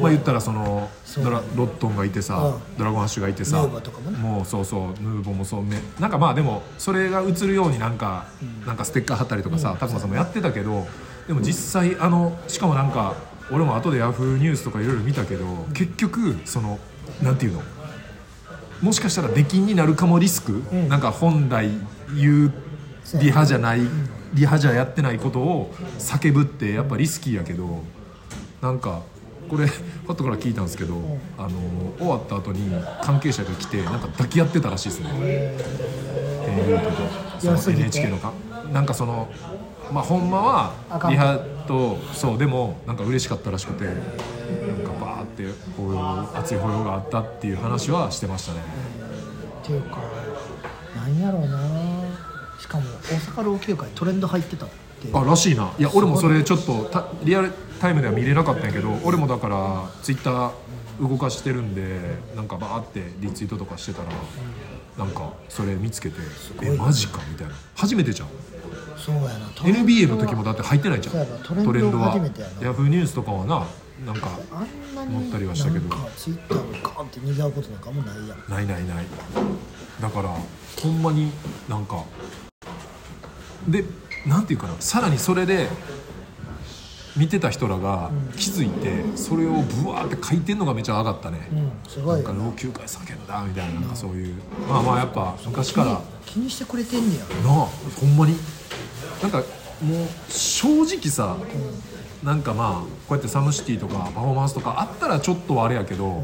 [0.00, 2.76] まあ言ったらそのドラロットンがいてさ、うん。
[2.76, 5.80] ドラゴンハッシュがいてさもうそうそうヌーボーもそうね。
[5.98, 8.26] なんかまあでもそれが映るようになんか、
[8.66, 10.86] なんかステッカー貼ったりとかさ拓磨さんもやってたけど
[11.26, 13.14] でも実際あのしかもなんか
[13.50, 16.78] 俺も後でヤフーニュースとかいろいろ見たけど、結局その
[17.22, 17.62] なんていうの
[18.82, 20.88] もしかしたら出禁になるかもリスク、ん。
[20.88, 21.70] なんか本来
[22.14, 22.52] 言う
[23.20, 23.80] リハじゃない
[24.34, 27.82] リハじゃやってないことを叫ぶってやっぱリスキーやけど
[28.60, 29.02] なんか
[29.48, 29.66] これ
[30.06, 30.94] パッとから聞いたんですけど、
[31.38, 31.50] あの
[31.98, 32.70] 終わった後に
[33.02, 35.08] 関係者が来てなんか抱き合ってたらしいですね。
[36.44, 36.90] テレビと
[37.56, 38.32] その NHK のか？
[38.72, 39.28] なんかその
[39.90, 40.72] まあほんまは
[41.08, 45.44] リハとそうでもなんか嬉しかったらしくてなんかバーって
[45.76, 48.60] 抱擁熱い抱擁があったっていう話はしてましたね。
[49.62, 49.98] っていうか
[50.96, 51.58] なんやろうな。
[52.60, 54.74] しかも大阪老朽会トレンド入ってたって。
[55.12, 55.72] あらしいな。
[55.78, 62.00] いや俺もそれちょっとたリアルタイムでは見れなかったんやけど俺もだからツイッター動かしてるんで
[62.34, 64.08] なんかバーってリツイートとかしてたら
[64.98, 66.16] なんかそれ見つけて
[66.60, 67.54] 「えマジか」みたいな。
[67.76, 68.28] 初めてじゃん。
[68.96, 69.46] そうやな。
[69.62, 71.14] NBA の時もだって入ってないじゃん。
[71.44, 72.66] トレンド初めてやな。
[72.66, 73.64] ヤフーニュースとかはな
[74.04, 75.94] なんかあんなに乗ったりはしたけど。
[76.16, 78.38] ツイッターでガーンって賑わうことなんかもうないやん。
[78.48, 79.06] ないないない。
[80.02, 80.28] だから
[80.82, 81.30] ほんまに
[81.68, 82.02] なんか
[83.68, 83.84] で
[84.26, 84.74] なんていうかな。
[84.80, 85.68] さらにそれで
[87.18, 89.50] 見てた人らが気づいてそれを
[89.82, 94.34] ブワーって書いてんのがめちゃ上がったね、うんすごないんかよ老朽化叫んだみたいななんかそういう。
[94.68, 95.92] まあまあやっぱ昔から。
[95.92, 97.24] なあ気にしてくれてんねや。
[97.44, 98.36] ほんまに。
[99.22, 99.44] なんかも
[100.04, 101.36] う正直さ
[102.22, 106.22] なんかまあこうやってサムシティとかパフォーマンスとかあったらちょっとはあれやけど、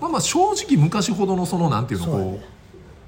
[0.00, 2.40] まあまあ正直昔ほどのそのなんていうのこ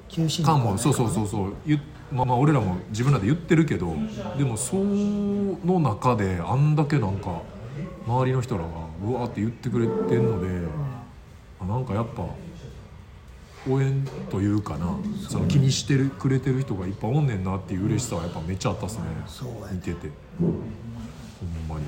[0.09, 1.81] そう感もそうそうそうそう言っ
[2.12, 3.94] まあまあ俺らも自分らで言ってるけど
[4.37, 7.42] でもその中であんだけなんか
[8.07, 8.68] 周りの人らが
[9.05, 10.66] うわーって言ってくれてんので、
[11.61, 12.25] あなんかやっぱ
[13.68, 19.03] 応援というかなその気にしてるくれてる人がいっぱいおんねんなっていう嬉しさはやっぱめっちゃあったっすね
[19.73, 20.11] 見てて。
[20.38, 20.55] ほん
[21.68, 21.87] まに。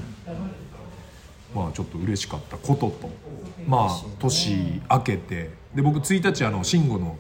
[1.54, 3.11] まあちょっと嬉しかったことと。
[3.66, 5.50] まあ年明けて。
[5.74, 7.16] で僕1日あの慎吾の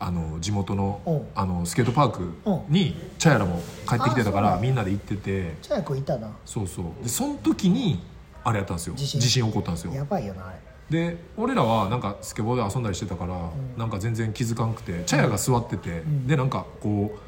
[0.00, 1.28] あの地元のうん。
[1.34, 2.32] あのスケートパーク
[2.68, 5.56] に茶屋らも帰ってきてたからみんなで行ってて。
[5.62, 6.30] 茶屋子いたな。
[6.44, 6.84] そうそう。
[7.02, 8.00] でその時に
[8.44, 8.94] あれやったんですよ。
[8.94, 9.20] 地震。
[9.20, 9.92] 地震起こったんですよ。
[9.92, 10.58] やばいよなあれ。
[10.90, 17.18] で俺らはなんかスケボーで遊んだりしてたから、なんか全然気づかんくて茶屋が座ってて、でなんかこう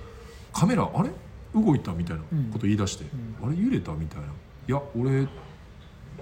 [0.59, 1.11] カメラあれ？
[1.53, 3.05] 動いたみたいなこと言い出して、
[3.43, 4.27] あれ揺れたみたいな
[4.69, 5.27] 「いや俺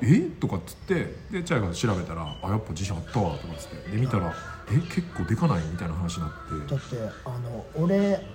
[0.01, 0.21] え？
[0.41, 3.91] とかっつってで茶屋が調べたら「あやっぱ地震あったわ」とかっつって。
[3.91, 4.35] で見たら
[4.71, 6.33] 「え結構でかない?」みたいな話になっ
[6.67, 6.75] て。
[6.75, 8.27] だってあの俺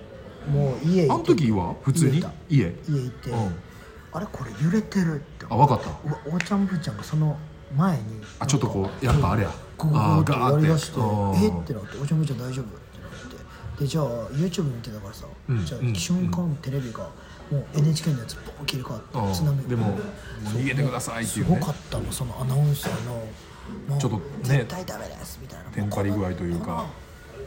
[0.50, 2.18] もう家あの行って時は普通に？
[2.20, 2.64] 家家？
[2.88, 3.54] 家行って、うん。
[4.12, 5.46] あれこれ揺れてるって。
[5.48, 5.90] あ分かった。
[6.28, 7.36] おーちゃんぶーちゃんがその
[7.76, 9.50] 前にあちょっとこうやっぱあれや。
[9.76, 11.48] ゴゴゴってやりだしてえ？
[11.48, 13.80] ってなって「おちゃめちゃん大丈夫?」ってなって。
[13.84, 17.08] でじゃあ YouTube 見てたからさ、うんじゃあうん瞬間テレビが
[17.50, 19.98] もう NHK のやつボン切り替わあって津波ーでも
[20.44, 21.54] 逃げてくださいっていうね。
[21.56, 23.26] すごかったのそのアナウンサーの
[23.98, 25.70] ちょっとね絶対ダメですみたいな。
[25.70, 26.86] テンパり具合というか。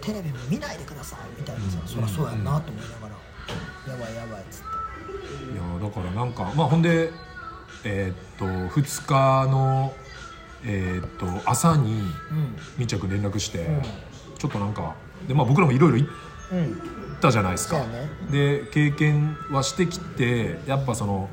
[0.01, 5.53] テレビも見ないでくださいみたいなさ、そりゃそうやんなと思いながら、やばいやばいっつって。
[5.53, 7.11] いやだからなんかまあほんで
[7.83, 9.93] えーっと2日の
[10.63, 11.09] えーっ
[11.43, 12.55] と朝にうん。
[12.77, 13.67] みっちゃくん連絡して、
[14.37, 14.95] ちょっとなんか
[15.27, 16.07] で、まあ、僕らもいろいろ行
[16.51, 16.73] うん。
[17.17, 18.09] ったじゃないですか、ね。
[18.31, 21.29] で経験はしてきてやっぱその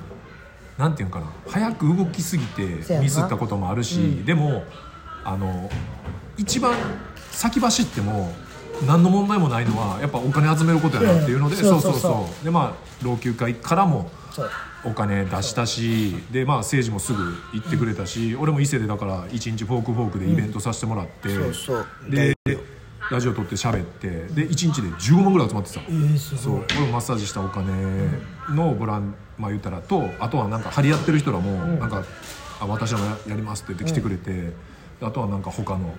[0.78, 1.26] なんていうんかな。
[1.48, 2.62] 早く動きすぎて
[3.00, 4.24] ミスったこともあるし、うん。
[4.24, 4.64] でも
[5.24, 5.70] あの
[6.36, 6.74] 一番
[7.30, 8.34] 先走っても
[8.86, 11.62] 何の問題もないのはやっぱお金集めることやなっていうので、うん。
[11.62, 12.44] そうそうそう。
[12.44, 14.10] でまあ老朽化からも
[14.84, 21.86] お金出したしでまあ政治もすぐ行ってくれたし、俺も伊勢でだから一日フォークフォークでイベントさせてもらって、そうそう。
[22.10, 22.36] で
[23.10, 26.52] ラジオ撮って喋ってで1日で15万ぐらい集まってたえー、すそう。
[26.54, 27.72] ごい俺もマッサージしたお金
[28.50, 32.04] のボランまあ言ったらとあとはなんか張り合ってる人らもなんか、
[32.60, 34.52] あ私らもややりますって言って来てくれて、で
[35.02, 35.94] あとはなんか他の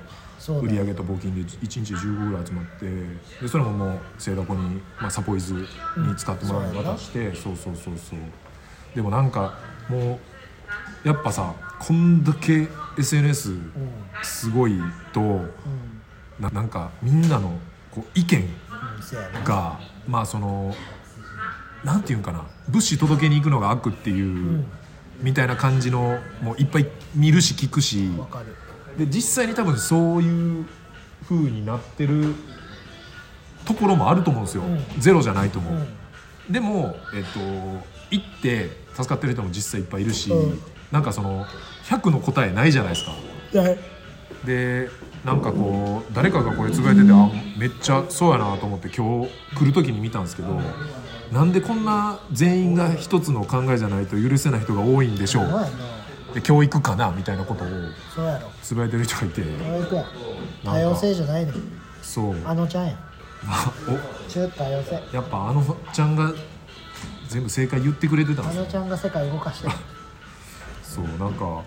[0.62, 2.86] 売り上げと募金で1日15ぐらい集まって
[3.42, 6.86] でそれももう清田子に、まあ、サポイズに使ってもらうのうん。
[6.86, 8.20] 渡して、そうそうそうそう。
[8.96, 9.58] でもなんか
[9.90, 10.20] も
[11.04, 13.54] うやっぱさこんだけ SNS
[14.24, 14.80] すごい
[15.12, 15.42] と、
[16.40, 17.58] ななんかみんなの
[17.92, 18.48] こう意見
[19.44, 20.76] がまあその
[21.84, 24.66] なんていうんかな物資届けに行くのが悪っていう、
[25.22, 28.10] みたいな感じのもういっぱい見るし聞くし。
[28.98, 30.66] で実際に多分そういう
[31.26, 32.34] 風になってる
[33.66, 34.80] ところもあると思うんですよ、ん。
[34.98, 36.54] ゼロじゃないと思う、うん。
[36.54, 37.40] でも、えっと、
[38.10, 40.62] 行って助かってる人も実際いっぱいいるし、うん。
[40.92, 41.46] なんかその
[41.84, 43.12] 100の答えないじゃないですか。
[44.46, 44.90] で
[45.26, 50.60] なんかこう誰かがこれつぶやいててあめっちゃそうやなと思って今日来る時に見たんですけど
[51.32, 55.66] なんでこんな全員が一つの考えじゃないと許せない人が多いんでしょう？
[56.36, 57.68] で教育かなみたいなことを
[58.62, 59.42] つぶやいてる人がいて。
[59.42, 59.48] 教
[59.82, 60.06] 育や。
[60.64, 61.56] 多様性じゃないねん。
[62.02, 62.36] そう。
[62.46, 62.98] あのちゃんや
[63.48, 63.72] あ
[64.30, 65.02] 中多様性。
[65.12, 66.34] おやっぱあのちゃんが
[67.30, 69.68] 全部正解言ってくれてたんあですねのちゃんが世界動かして。
[69.70, 69.74] る
[70.84, 71.62] そうなんか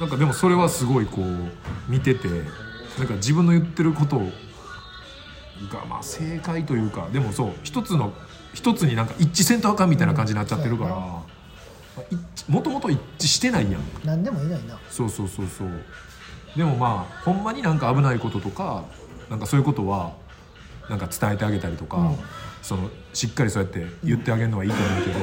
[0.00, 1.50] なんかでもそれはすごいこう
[1.88, 2.28] 見てて
[2.98, 8.12] なんか自分の言ってることがまあ正解というかでもそう一つの
[8.54, 11.38] 一つになんか一致せんとあかんみたいな感じになっちゃってるから、うんまあ
[12.48, 13.82] もともと一致してないやん。
[14.04, 14.78] 何でもいないな。
[14.88, 15.68] そうそうそうそう。
[16.56, 18.84] でもまあほんまになんか危ないこととか
[19.28, 20.12] なんかそういうことは
[20.88, 22.16] なんか伝えてあげたりとか、うん。
[22.62, 25.18] そのしっかりそうやって言ってあげるのはいいと思うけど、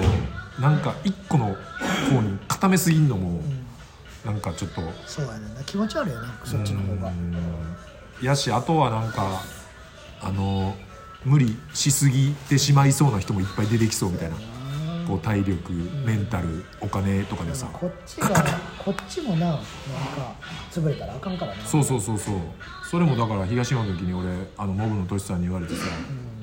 [0.62, 1.56] なんか一個の
[2.10, 3.42] 方に固めすぎんのも、
[4.26, 5.64] なんかちょっとそうやねんな。
[5.64, 7.10] 気持ち悪いよなそっちの方が。
[7.10, 7.36] うん。
[8.22, 9.44] やしあとはなんか
[10.22, 10.76] あの
[11.24, 14.36] 無理しすぎてしまいそうな人もいっぱい出てきそうみたいな。
[15.08, 15.72] こう体力
[16.04, 17.68] メンタルお金とかでさ。
[17.72, 18.30] こっちが
[18.84, 19.64] こっちもななんか
[20.72, 21.64] 潰れたらあかんからな。
[21.64, 22.36] そうそうそうそう。
[22.90, 25.86] それもだから東山の時に俺あのモブのトシさんに言われてさ、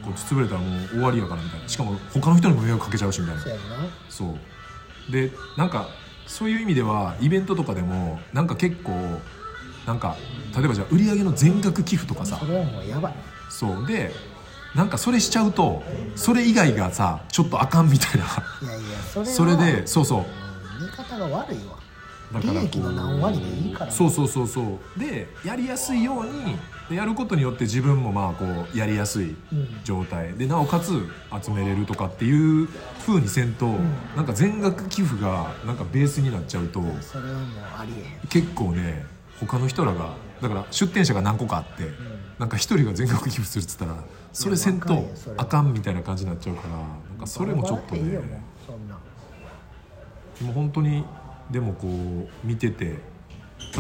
[0.05, 1.68] こっち潰れたらもう終わりやからみたいな。
[1.68, 3.42] しかも他の人にも迷惑かけちゃうしみたいな。
[3.42, 3.77] そうやろな。
[4.09, 5.12] そう。
[5.12, 5.88] でなんか
[6.33, 8.90] そういう意味ではイベントとかでもなんか結構
[9.87, 10.16] なんか
[10.57, 12.38] 例えばじゃあ売り上げの全額寄付とかさ。
[12.40, 13.14] それはもうやばい。
[13.51, 13.87] そう。
[13.87, 14.14] で
[14.75, 15.83] なんかそれしちゃうと
[16.16, 18.27] それ以外がさちょっとあかんみたいな。
[18.62, 20.25] いやいやそれはそれでそうそう。
[20.83, 21.77] 見方が悪いわ
[22.33, 22.53] だから。
[22.61, 23.90] 利益の何割でいいから。
[23.90, 24.99] そうそうそうそう。
[24.99, 26.57] でやりやすいように
[26.88, 29.68] でやることによって自分もまあこうやりやすいうん。
[29.85, 30.35] 状態。
[30.35, 30.90] でなおかつ
[31.42, 32.68] 集めれるとかっていう
[33.07, 33.68] 風にせんと、
[34.16, 37.47] なんか全額寄付がなんかベースになっちゃうとそれはもう
[37.79, 37.92] あり
[38.23, 39.05] え結構ね
[39.40, 41.88] 他の人らがだから出店者が何個かあって、
[42.38, 43.97] なんか一人が全額寄付するっつったら
[44.33, 48.18] それせんとあかんみたいな感じになっちゃうからなんかそれもちょっとね。
[50.40, 51.05] もう本当に
[51.53, 52.97] でもこう見てて例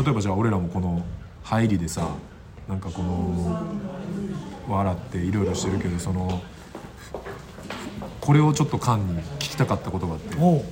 [0.06, 1.02] えばじゃあ俺らもこの
[1.42, 2.06] 入りでさ
[2.68, 3.62] なんかこの
[4.68, 6.40] 笑っていろいろしてるけどその
[8.20, 10.58] これをちょっとカンに聞きたかったことがあってこおう。
[10.58, 10.62] う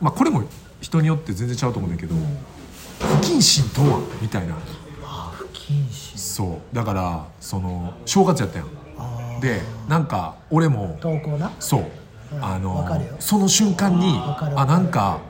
[0.00, 0.44] まあこれも
[0.80, 2.14] 人によって全然ちゃうと思うんだけど
[3.00, 4.00] 不謹慎とは？
[4.20, 4.54] みたいな。
[5.02, 6.18] あ不謹慎。
[6.18, 6.74] そう。
[6.74, 8.68] だからその正月やったやん。
[8.98, 11.50] あでなんか俺も投稿な？
[11.58, 11.86] そう、うん
[12.40, 12.86] あの
[13.18, 14.20] その瞬間に
[14.56, 15.20] あなんか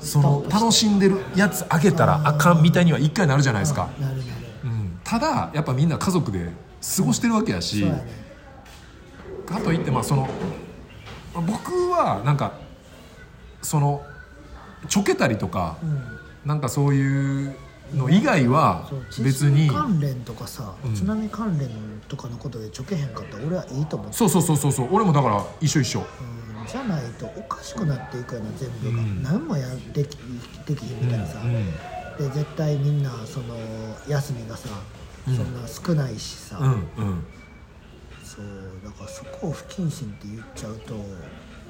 [0.00, 3.88] その楽しんでるやつあげたらあかんみたいには一回なるじゃないですか、
[4.64, 6.50] うん、ただやっぱみんな家族で
[6.96, 7.84] 過ごしてるわけやし、
[9.46, 10.28] かといってまあその
[11.32, 12.54] まあ僕はなんか
[13.62, 14.04] その
[14.88, 16.02] ちょけたりとか、うん。
[16.44, 17.54] なんかそういう
[17.94, 18.90] の以外は
[19.22, 20.94] 別に関連とかさ、うん。
[20.94, 21.70] 津波関連
[22.08, 24.88] とかのことでちょけへんかったら俺はいいと思ってそうそうそうそうそう。
[24.90, 26.00] 俺もだから一緒一緒。
[26.00, 26.31] うん
[26.66, 29.22] じゃないとおかしくなっていくよな全部が、うん。
[29.22, 30.16] 何もやでき
[30.66, 31.64] できひんみたいなさ、うんうん
[32.18, 33.56] で絶対みんなその
[34.06, 34.68] 休みがさ、
[35.26, 35.36] うん。
[35.36, 36.58] そんな少ないしさ、
[38.22, 38.44] そう
[38.84, 40.94] だからそこを不謹慎って言っちゃうと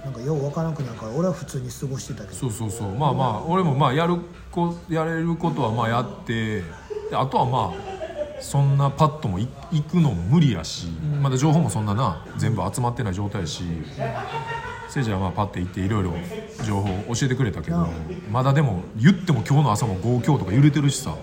[0.04, 2.34] なんかようわからなくなるから俺は普通に過ごしてたけど。
[2.34, 2.94] そうそうそう。
[2.94, 4.16] まあまあ俺もまあやる
[4.50, 6.64] こやれることはまあやってで
[7.12, 8.01] あとはまあ
[8.42, 10.88] そんなパッともい行くのも無理やし、
[11.20, 13.62] まだ情報もそんなな全部集まってない状態やし
[14.88, 16.12] せいじはまあパッて行っていろいろ
[16.66, 17.88] 情報教えてくれたけど、
[18.30, 21.16] まだでも言っても今日の朝も5強とか揺れてるしさ。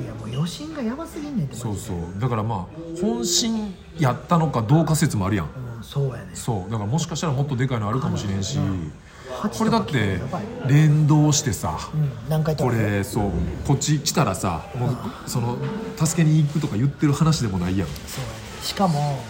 [0.00, 1.56] いやもう余震がやばすぎんねんって。
[1.56, 1.96] そうそう。
[2.20, 5.46] だからまあ本心やったのかどうか説もあるやん。
[5.46, 6.70] うん、そうやねそう。
[6.70, 8.90] だからもしかしたらもっとでかいのあるかもしれんし8
[9.38, 10.20] これだって
[10.66, 11.78] 連動してさ
[12.28, 12.70] こか。
[12.70, 13.30] れそう
[13.66, 14.96] こっち来たらさもう
[15.26, 15.56] その
[15.96, 17.88] 助けに行くとか言ってる話でもないやん。
[17.88, 18.34] そうやね。
[18.62, 19.20] しかも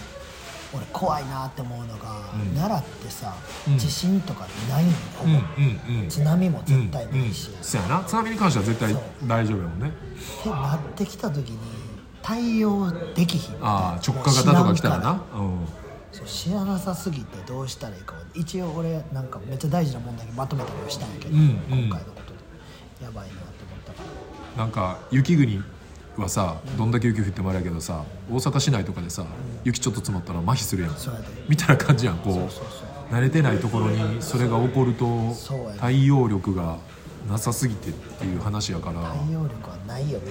[0.74, 2.54] 俺怖いなって思うのが、うん。
[2.54, 3.34] 奈良ってさ、
[3.66, 3.78] うん。
[3.78, 6.08] 地震とかないのほぼ、うんうんうん。
[6.08, 8.04] 津波もうん絶対ないし、うんそうやな。
[8.04, 8.94] 津波に関しては絶対
[9.26, 9.92] 大丈夫やもんね。
[10.40, 11.58] ってなってきた時に
[12.22, 13.56] 対応できひん。
[13.62, 15.02] ああ直下型とか来たらな。
[15.02, 15.40] 知ら。
[15.40, 15.58] ん
[16.26, 21.48] 知らなさすぎてどうしたらいいか一応俺なんかめっちゃ大事な問題にまとめたりはしたんやけど、うんうん。
[21.88, 22.32] 今回のこと。
[22.98, 24.04] でやばいなと思ったから。
[24.04, 25.62] うんなんか雪国
[26.16, 29.24] はさどんだけ雪降ってもあれやけどさ大阪市内とかでさ
[29.62, 30.92] 雪ちょっと積もったら麻痺するやん。
[31.48, 33.14] みたいな感じやんこう。
[33.14, 35.06] 慣れてないところにそれが起こると
[35.78, 36.78] 対応力が
[37.30, 39.00] なさすぎてっていう話やから。
[39.02, 40.24] 対応力はないよね。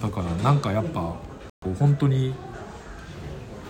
[0.00, 1.14] だからなんかやっぱ
[1.78, 2.34] 本当に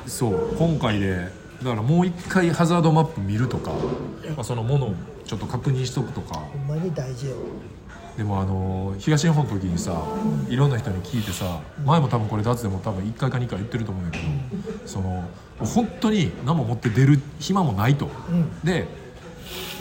[0.07, 1.29] そう今回で
[1.63, 6.35] だからもう一回ハザードマップ見るとか、まあ、そのものをちょっと確認しとくとか。
[6.35, 7.37] ほんまに大事よ
[8.17, 10.01] でもあの東日本の時にさ
[10.49, 14.25] いろんな人に聞いてさ前も多分これ脱でも多分1回か2回言ってると思うんだけど
[14.87, 15.25] その
[15.59, 18.09] 本当に何も持って出る暇もないと。
[18.29, 18.61] うん。
[18.61, 18.87] で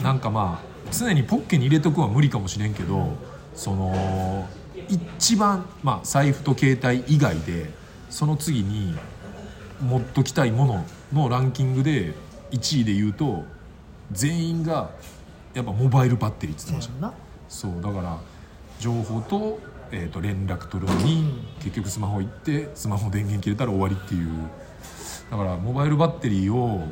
[0.02, 3.14] なんかまあ常にポッケに入れとくは無理かもしれんけど
[3.54, 4.48] その
[4.90, 7.70] 一番、まあ、財布と携帯以外で
[8.10, 8.96] その次に
[9.84, 12.14] 持っときたいもののランキングで
[12.52, 13.44] 1位で言うと
[14.12, 14.92] 全員が
[15.54, 17.14] やっぱモバイルバッテリーって言ってました。
[17.50, 18.18] そうだから
[18.80, 19.60] 情報と,、
[19.92, 24.30] えー、と連絡取るのに結局スマホ行ってスマホ電源切れたら終わりっていう。
[25.32, 26.88] だからモバイルバッテリーを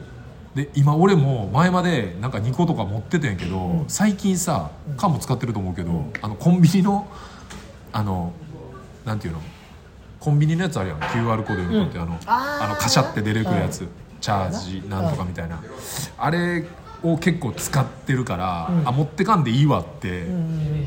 [0.56, 7.08] で今俺も前までなんか2個とか持ってたんやけど、最近さ缶も使ってると思うけど、あのコンビニの
[7.93, 8.34] あの
[9.06, 9.41] なんていうの
[10.21, 10.99] コンビニのやつあるやん。
[10.99, 13.88] QR コード読み取って、あのあのカシャって出てくるやつ、
[14.21, 15.60] チャージなんとかみたいな、
[16.17, 16.63] あれ
[17.01, 20.27] を結構使ってるから、あ持ってかんでいいわって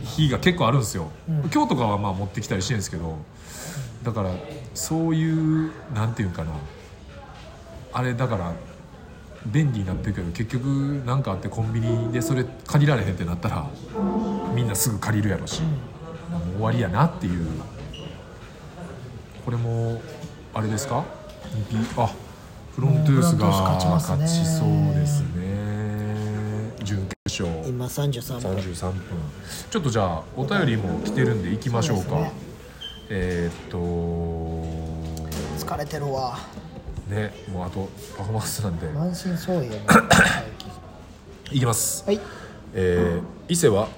[0.05, 1.11] 日が結構あるんですよ、
[1.53, 3.18] 今日とかはまあ持ってきたりしてるんですけど
[4.05, 4.31] だから
[4.73, 6.53] そういうなんていうかな。
[7.92, 8.53] あれだから
[9.47, 10.64] 便利になってるけど結局
[11.07, 13.66] 何かあってコンビニでそれ借りられへんってなったら
[14.55, 17.47] みんなすぐ借りるやろし、もう終わりやなっていう
[19.44, 20.00] これも
[20.54, 21.04] あれですか？
[21.70, 22.11] ビあ
[22.74, 24.18] フロントゥースが勝ちますね。
[24.18, 26.72] 勝ちそうですね。
[26.83, 27.68] 準決勝。
[27.68, 28.57] 今33分。
[28.57, 29.02] 33分。
[29.70, 32.16] ちょっとじゃあお便りも来てるんで行きましょうか。
[32.16, 32.33] ね。
[33.11, 33.78] えーっと
[35.59, 36.38] 疲れてるわ。
[37.09, 38.87] ねもうあとパフォーマンスなんで。
[38.88, 39.66] 満身創痍
[41.52, 42.02] い きます。
[42.07, 42.20] はい。
[42.72, 43.88] えー伊勢は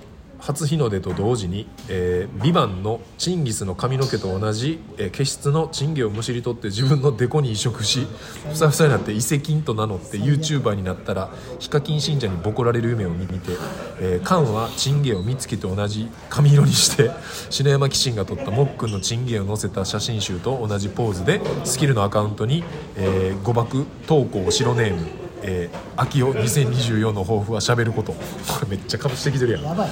[0.46, 8.06] 初日の出と同時に「えー、ビバンのチンギスの髪の毛と同じ、えー、毛質のチンゲをむしり取って自分のデコに移植し
[8.48, 13.52] ふさふさになって伊勢菌と名乗って YouTuber になったらヒカキン信者にボコられる夢を見て、
[14.00, 17.11] えー、カンはチンゲを見つけと同じ髪色にして
[17.50, 22.62] 篠山紀信が撮ったもっくんのチンゲを載せた写真集と同じポーズでスキルのアカウントに、
[22.94, 28.12] えー、誤爆投稿白ネームえー、秋代2024の抱負はしゃべること。
[28.12, 28.18] こ
[28.62, 29.62] れめっちゃかぶしてきてるやん。
[29.62, 29.90] やばい。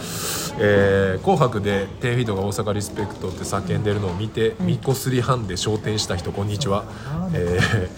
[0.59, 6.85] えー紅白で10フィートが大阪リスペクトって叫んでるのを見て、みこすり班で昇天した人こんにちは、
[7.33, 7.89] えー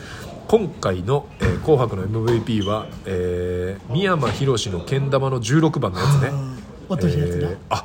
[0.48, 6.30] 今回の、えー紅白の MVP は、えー、三山ひろしのけん玉の16番のやつね。
[6.88, 7.84] 音ひやつな、えーあ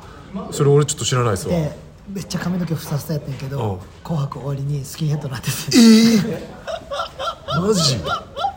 [0.50, 1.54] それ俺ちょっと知らないですわ。
[1.54, 1.76] で
[2.12, 3.50] めっちゃ髪の毛ふさふさやったんやけうん。
[3.52, 5.52] ど「紅白」終わりにスキンヘッドなってて
[7.60, 7.98] マジ？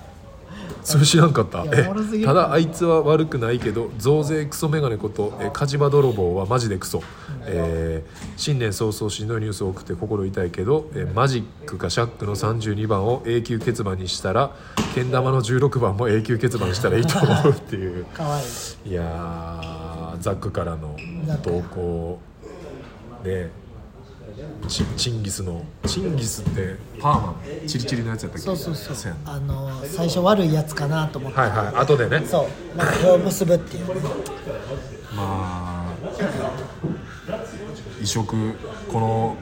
[0.85, 1.65] それ知らんかった。
[1.65, 7.01] ただあいつは悪くないけど増税クソメガネことえ火事場泥棒はマジでクソ、
[7.47, 14.53] えー新年早々しんどいニュースを送って心痛いけどえマジックかシャックの32番を永久欠番にしたら
[14.93, 18.05] けん玉の16番も永久欠番にしたらいいと思うっていう。
[18.05, 18.43] かわい
[18.85, 18.89] い。
[18.89, 20.95] いやーザックからの
[21.43, 22.19] 投稿。
[23.23, 23.49] で
[24.67, 27.29] チチンギスのチンギスってパーマ
[27.63, 28.45] ンチリチリのやつやったっけ？
[28.45, 29.15] そうそうそう。
[29.25, 31.75] あの最初悪いやつかなと思って、はいはい。
[31.75, 32.25] 後でね。
[32.25, 32.77] そう。
[32.77, 33.87] なんかこう結ぶっていう。
[33.87, 33.93] ね
[35.15, 35.95] まあ
[38.01, 38.53] 移植
[38.91, 39.37] この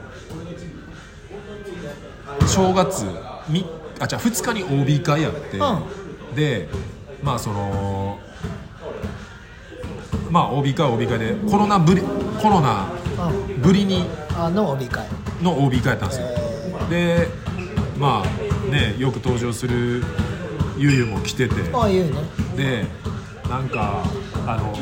[2.47, 3.05] 正月
[3.49, 3.65] み
[3.99, 6.69] あじゃあ2日に OB 会やって、うで
[7.23, 8.19] まあその
[10.29, 12.01] まあ OB 会は OB 会でコロナぶり
[12.41, 12.87] コロナ
[13.61, 14.05] ぶりに
[14.37, 15.05] あの帯会。
[15.41, 16.27] の OB 会やったんですよ。
[16.89, 17.27] で
[17.97, 20.03] まあねよく登場する
[20.77, 21.55] ゆうゆうも来てて。
[21.73, 22.21] ああいうね。
[22.55, 22.85] で
[23.49, 24.03] なんか
[24.47, 24.73] あの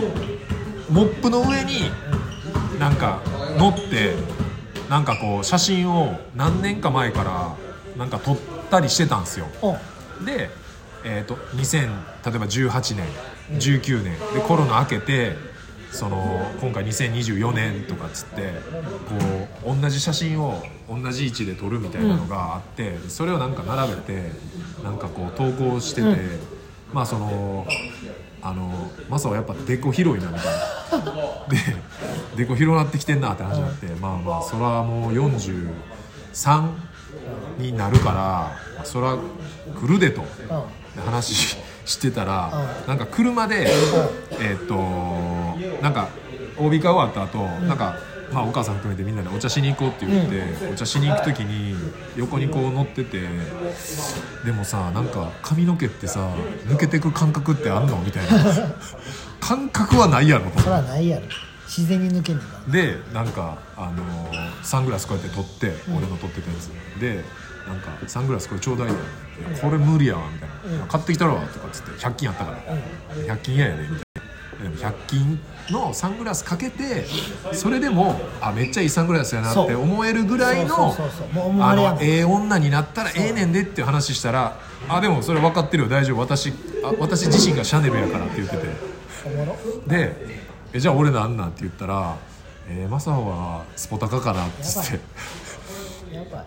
[0.89, 1.91] モップの上に
[2.79, 3.21] なんか
[3.57, 4.15] 乗って
[4.89, 7.55] なんかこう写真を何年か前から
[7.97, 8.37] なんか撮っ
[8.69, 9.47] たりしてたんですよ。
[9.63, 10.49] うんで、
[11.03, 11.87] えー、と2000
[12.29, 13.07] 例えば18年
[13.59, 14.19] 19年。
[14.33, 15.35] でコロナ明けて
[15.91, 18.53] その今回2024年とかっつって
[19.63, 24.31] こう同じ写真を同じ位置で撮るみたいなのがあってそれをなんか並べて
[24.83, 26.07] なんかこう投稿してて、
[26.93, 27.67] まあその
[28.41, 31.47] あのマサはやっぱデコ広いなみたいな。
[31.47, 31.57] で
[32.35, 36.71] デコ広なってきてんなって話になってまあまあそれはもう43
[37.59, 38.11] になるか
[38.79, 39.17] らそれは
[39.79, 40.23] 来るでと。
[41.05, 42.51] 話ししてたら、
[42.87, 43.67] なんか車で、
[44.31, 44.75] えーっと
[45.81, 46.09] なんか
[46.57, 47.95] OB 会終わった後、なんか
[48.31, 51.75] まあお母さん含めてみんなでお茶しに行こうって言って、お茶しに行く時に
[52.15, 53.21] 横にこう乗ってて
[54.45, 56.33] でもさなんか髪の毛ってさ
[56.67, 58.31] 抜けてく感覚ってあんのみたいな。
[59.41, 61.23] 感覚はないやろとそらないやろ。
[61.65, 66.99] 自然に抜けんねんでなんか、あのーサングラスこうやって取って、俺の取ってたやつ。
[66.99, 67.23] で
[67.67, 68.93] なんか「サングラスこれちょうだいよ」
[69.61, 72.57] これ無理やわ」みたいな、買ってきたろ」とかっつって100均やったから
[73.35, 73.99] 「100均ややで」みたい
[74.69, 75.39] 100均
[75.69, 77.05] のサングラスかけて
[77.53, 80.95] それでもあめっちゃいいサングラスやなって思えるぐらいの
[82.01, 84.57] ええ女になったらええねんでっていう話したら
[84.89, 86.19] 「あでもそれ分かってるよ大丈夫。
[86.19, 86.53] 私
[86.83, 88.91] あ私自身がシャネルやから」って言ってて。
[89.87, 90.15] で
[90.73, 92.15] えじゃあ俺なんなんって言ったら
[92.67, 94.99] 「えー、マサはスポタカかな」っつって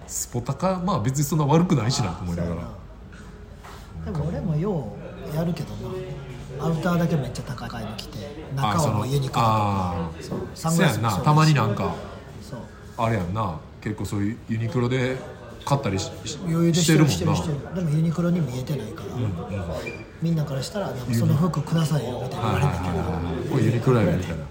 [0.06, 2.62] スポタカまあ別にそんな悪くないしなと思いながら。
[4.04, 4.92] でも俺もよ
[5.32, 5.94] うやるけどな
[6.58, 8.18] アウターだけめっちゃ高いの着て
[8.54, 9.46] 中はもうユニクロとか。
[9.46, 10.38] あそう。
[10.54, 11.94] サそングラスもそううやんなたまになんか
[12.42, 12.60] そう。
[12.96, 13.58] あれやんな。
[13.80, 15.16] 結構そういうユニクロで
[15.64, 17.36] 買ったりしし余裕でししててるるもんな。
[17.36, 19.16] してるしてるでもユニクロに見えてないから、
[20.22, 24.44] みんなからしたらなんかその服くださいよみたいな言われたけど、これユニクロやねみたいな。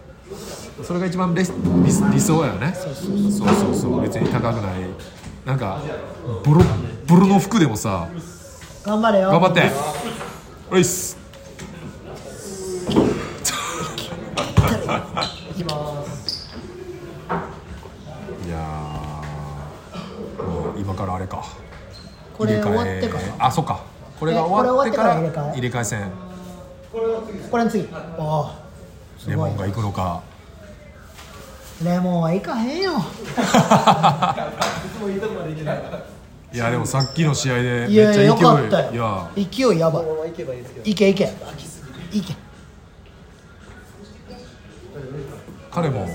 [0.84, 2.74] それが一番レス理理想やよね。
[2.76, 4.02] そうそうそう。
[4.02, 4.82] 別に高くない。
[5.46, 5.82] なんか
[6.44, 8.08] ボロッボロの服でもさ
[8.84, 9.30] 頑張れよ。
[9.30, 9.72] 頑張って。
[10.72, 11.23] おいっす
[15.64, 16.50] きます
[18.46, 21.44] いやーもう今からあれか。
[22.38, 22.76] これ入替え。
[22.76, 23.46] 終わってから。
[23.46, 23.84] あそっか。
[24.20, 25.54] これが終わってからえこれ終わってから入れ替え。
[25.54, 26.12] 入れ替え戦。
[27.52, 27.88] これの次。
[28.18, 28.50] おお
[29.18, 29.36] すごい。
[29.36, 30.22] レモンが行くのか。
[31.84, 32.92] レモンはいかへんよ。
[36.54, 37.96] いやでもさっきの試合でめっい。
[37.96, 38.92] やいやよちゃ勢いかったよ。
[38.92, 39.32] いや。
[39.36, 40.06] 勢いやばい。
[40.06, 40.90] 行けばいいですけど。
[40.90, 41.32] いけいけ。
[42.12, 42.36] いけ
[45.74, 46.08] 彼も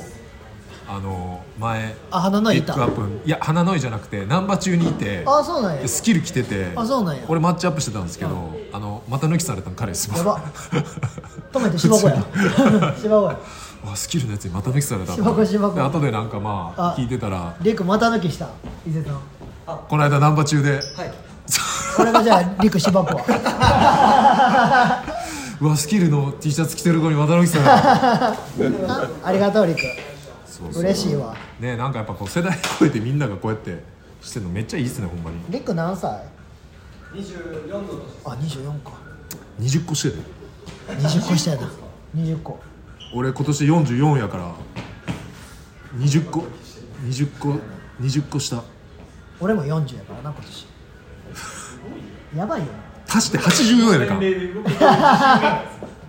[0.91, 3.03] あの前あ花のピいたックアップ。
[3.27, 5.83] いや花の井じゃなくて難波中にいてあそうなんや。
[5.83, 7.25] でスキル来ててあそうなんや。
[7.29, 10.39] 俺マッチアップしてたんですけどあの股抜きされたの彼ですやば。
[11.53, 12.25] 止めて芝子や。
[13.01, 13.39] 芝子や。
[13.87, 15.75] あ スキルのやつに股抜きされた芝子芝子。
[15.75, 18.49] で後でなんかまああ聞いてたらリクまた抜きした
[18.87, 19.21] 伊勢さん。
[19.89, 20.73] この間難波中で。
[20.73, 20.83] はい。
[21.97, 23.15] これがじゃあリク芝子。
[23.15, 23.25] は
[25.61, 29.81] うわスキルの T シャツ着てる子に股抜きされたあありがとうリク。
[30.47, 30.83] そうそう。
[30.83, 31.35] 嬉しいわ。
[31.59, 33.83] ねなんかやっぱこう世代超えてみんながこうやって
[34.23, 35.37] してるのめっちゃいいっすねほんまに。
[35.49, 36.23] リク何歳
[37.13, 38.93] ？24のあ24か。
[39.61, 40.23] 20個してて
[41.01, 41.69] 20個下やな。
[42.17, 42.61] 20個
[43.15, 44.53] 俺今年44やから
[45.99, 46.45] 20個
[47.05, 47.57] 20個
[48.01, 48.63] 20個下。
[49.41, 50.67] 俺も40やからな今年。
[52.37, 52.73] やばいよな
[53.09, 54.19] 足して84やでか。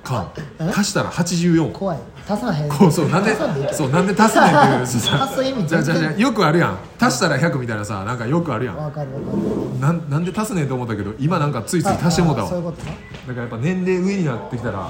[0.04, 0.32] か
[0.76, 2.00] 足したら84怖い。
[2.28, 2.70] 足さへん。
[2.70, 3.36] こうそうなんで
[3.74, 4.82] そうなんで足すねんっていう。
[5.24, 6.78] 足す意味じゃあじゃあじゃよくあるやん。
[7.00, 8.78] 足したら100みたいなさなんかよくあるやん。
[8.78, 9.80] わかるわかる。
[9.80, 12.47] なんなんで足すねんと思ったけど今なんかついつい足してもうたわ。
[12.47, 12.86] あそういうこと？
[12.86, 14.89] なだからやっぱ年齢上になってきたら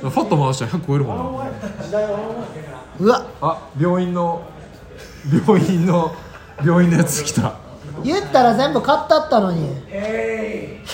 [0.00, 1.22] ファッと回したら100超えるもんな。
[3.00, 3.22] うわ。
[3.40, 4.42] あ病院の
[5.46, 6.14] 病院の
[6.64, 7.52] 病院のやつ来た
[8.04, 9.68] 言ったら全部買ったったのに。
[9.90, 10.88] えい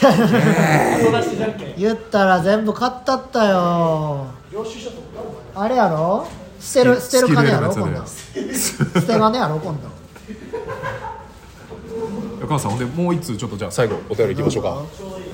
[1.81, 4.27] 言ったら全部買ったったよ。
[5.55, 6.27] あれやろ？
[6.61, 7.73] 捨てる捨てる金やろ？
[7.73, 8.07] 今度。
[8.07, 8.23] 捨
[9.03, 9.59] て金やろ？
[9.59, 9.89] 今度。
[12.47, 14.83] 川さんほんでもう一通ちょっとじゃあ最後お便りいきましょうか。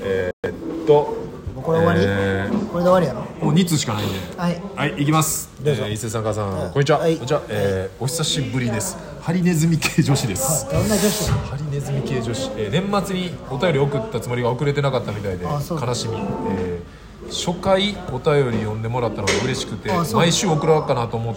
[0.03, 0.53] えー、っ
[0.87, 1.13] と
[1.61, 2.67] もうこれ終わり、えー。
[2.71, 3.21] これで終わりやろ？
[3.45, 4.15] もう2通しかないんで。
[4.35, 4.61] はい。
[4.75, 5.49] はい行きます。
[5.61, 5.83] どうぞ。
[5.85, 6.71] えー伊勢さん母さん、はい。
[6.71, 7.13] こんにちは、はい。
[7.13, 8.97] こんにちは、えーお久しぶりです。
[9.21, 11.29] ハリネズミ系女子です、どんな女子？
[11.31, 16.15] ハリネズミ系女子、えー年末にお便り送ったつもりが送れてなかったみたいで悲しみ、
[16.49, 21.35] えー初回お便り読んでもらったのが嬉しくて毎週送ろうかなと思っ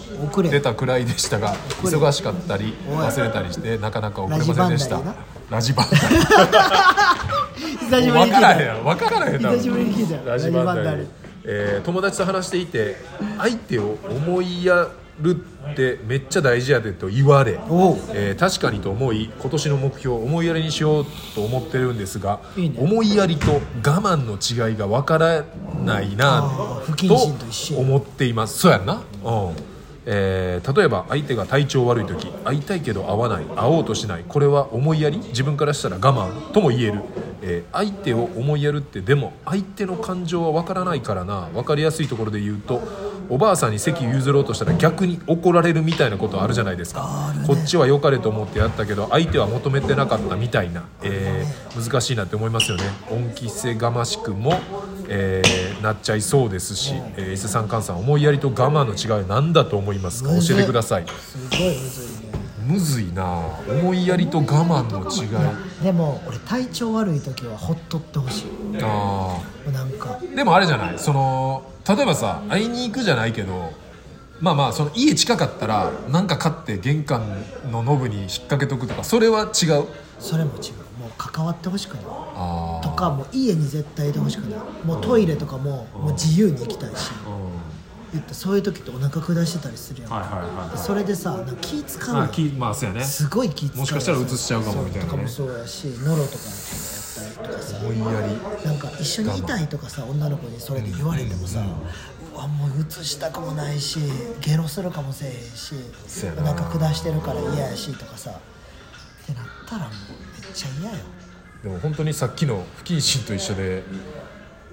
[0.49, 1.53] てたくらいでしたが
[1.83, 4.99] 忙しかったり忘れたりしてなかなか送れませんでした
[5.49, 5.95] ラジバン久
[7.79, 10.15] しぶり分からへん分からへんな久しぶりに聞いた。
[10.15, 11.07] よラジバンダラジバンダイ
[11.47, 12.95] えー友達と話していて
[13.37, 14.87] 相手を思いや
[15.21, 15.37] る
[15.71, 17.97] ってめっちゃ大事やでと言われおう。
[18.13, 22.77] えー確かにと思い今年の目標思いやりにしようと思ってるんですがいいね。
[22.79, 23.61] 思いやりと我
[24.01, 24.33] 慢の
[24.69, 25.43] 違いがわから
[25.85, 29.55] ないなあー不謹慎と一緒と思っていますそうやんなうん
[30.05, 37.01] えー例えば相手が体調悪い時会いたいけど会わない会おうとしないこれは思いやり自分からしたら我慢とも言える、
[37.41, 41.49] えー相手を思いやるってでも相手の感情は分からないからな。
[41.53, 42.81] 分かりやすいところで言うと
[43.29, 52.83] おばあさんに席譲ろうとしたら逆に怒られるみたいなことあるじゃないですか、こっちは良かれと思ってやったけど相手は求めてなかったみたいな、えー難しいなって思いますよね。
[53.11, 54.53] 恩着せがましくも、
[55.09, 60.29] えーなっちゃいそうですし、えー伊勢さん菅さん思いやりと我慢の違いは何だと思いますか？
[60.29, 61.05] 教えてください。
[61.07, 61.75] すごい
[62.65, 63.41] むずいな。
[63.67, 65.83] 思いやりと我慢の違い。
[65.83, 68.45] でも俺体調悪い時はほっとってほしい。
[68.81, 70.19] あもうなんか。
[70.21, 70.99] ーでもあれじゃない？
[70.99, 73.71] その例えばさ会いに行くじゃないけど
[74.39, 77.21] まあまあその家近かったらなんか買って玄関
[77.71, 79.85] のノブに引っ掛けとくとかそれは違う？
[80.19, 80.73] それも違う。
[80.99, 82.03] もう関わってほしくない。
[82.07, 84.59] あとかもう家に絶対いてほしくない。
[84.85, 87.11] もうトイレとかももう自由に行きたいし。
[87.25, 87.54] あ、うん
[88.15, 90.09] 言っそういう時ってお腹下してたりするやん。
[90.09, 92.23] か、はいはいそれでさ気使うやん。
[92.23, 93.03] まあきまあそうやね。
[93.03, 95.27] すごい気使うもしかしたら移しちゃうかもみたいなね。
[95.27, 96.51] そうとかもそうやしノロとかや
[97.29, 97.77] ったりとかさ。
[97.77, 98.67] 思いやり。
[98.67, 101.59] なんか一緒にいたいとかさ女の子にそれで言われてもさ、
[102.33, 103.99] うわもう移したくもないし
[104.41, 105.75] ゲロするかもせえへんし
[106.37, 108.31] お腹下してるから嫌やしとかさ。
[108.31, 108.33] っ
[109.27, 109.91] てなったらもう
[110.39, 110.97] めっちゃ嫌よ。
[111.63, 113.83] でも本当にさっきの不謹慎と一緒で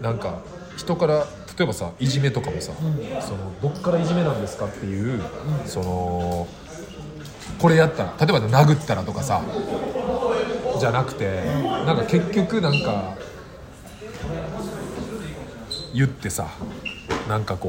[0.01, 0.43] なんか
[0.77, 1.27] 人から
[1.59, 2.73] 例えばさいじめとかもさ、
[3.21, 4.67] そのどっからいじめなんですか？
[4.67, 5.21] っていう、
[5.67, 6.49] その
[7.59, 9.43] これやったら例えば殴ったらとかさ
[10.81, 13.15] じゃなくてなんか結局なんか
[15.95, 16.49] 言ってさ
[17.29, 17.69] なんかこ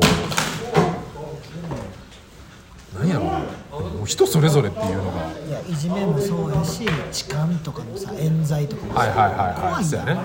[2.95, 3.39] うなんやろうな。
[3.73, 5.27] もう人それぞれっていうのが。
[5.47, 9.55] いやいじめもそうやし痴漢とかのさ冤罪とかもさはいはいはいはい。
[9.55, 10.21] 怖いそうやね。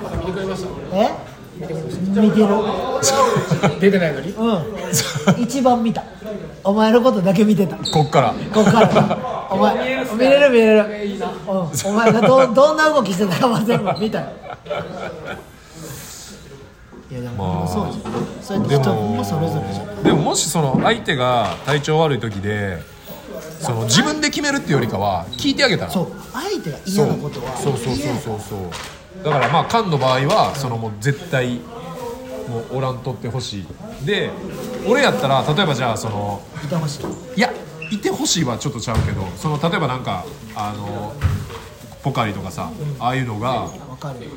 [0.92, 1.37] え？
[1.60, 2.48] 見てる
[3.80, 4.30] 出てないのに？
[4.32, 5.42] うん。
[5.42, 6.04] 一番見た。
[6.64, 7.76] お前のことだけ見てた。
[7.76, 8.34] こっから。
[8.52, 9.48] こっから。
[9.50, 9.74] お前
[10.14, 10.84] 見れる見れる。
[11.48, 14.26] うん、お前がど どんな動きしてたかは全部見たよ。
[17.10, 18.12] いやでも、まあそうじゃん。
[18.42, 20.02] そうやって人もそれぞれじゃん。
[20.02, 22.82] でももしその相手が体調悪い時で
[23.60, 25.90] その自分で決めるっていうよりかは聞いてあげたら。
[25.90, 26.12] そう。
[26.32, 27.72] 相手が嫌なことはそう。
[27.72, 28.58] そうそうそうそう
[29.24, 31.60] だからまあ菅の場合はそのもう絶対
[32.48, 33.66] もうおらんとってほしい。
[34.06, 34.30] で
[34.86, 36.40] 俺やったら例えばじゃあその
[37.36, 37.52] いや
[37.90, 41.14] いてほしいはちょっとちゃうけどその例えばなんかあの
[42.02, 43.68] ポカリとかさああいうのが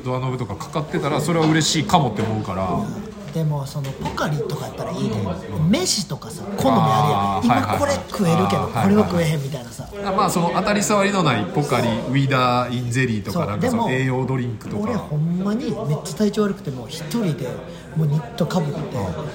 [0.04, 2.80] ドアノブとかかかってたらそれは嬉しいかもって思うから
[3.32, 5.16] でもそのポカリとかやったらいいね
[5.68, 7.66] 飯とかさ好みあるやん。
[7.66, 9.88] 今これ食えるけどこれは食えへんみたいなさ。
[10.02, 17.48] まあその当たり障りのないポカリウィダーインゼリーとそかなんかその栄養ドリンクとか俺ほんまにめっちゃ体調悪くても一人で
[17.96, 18.80] もうニットかぶって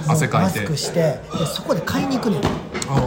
[0.07, 2.41] 汗かいてマスクしてでそこで買いに行くねん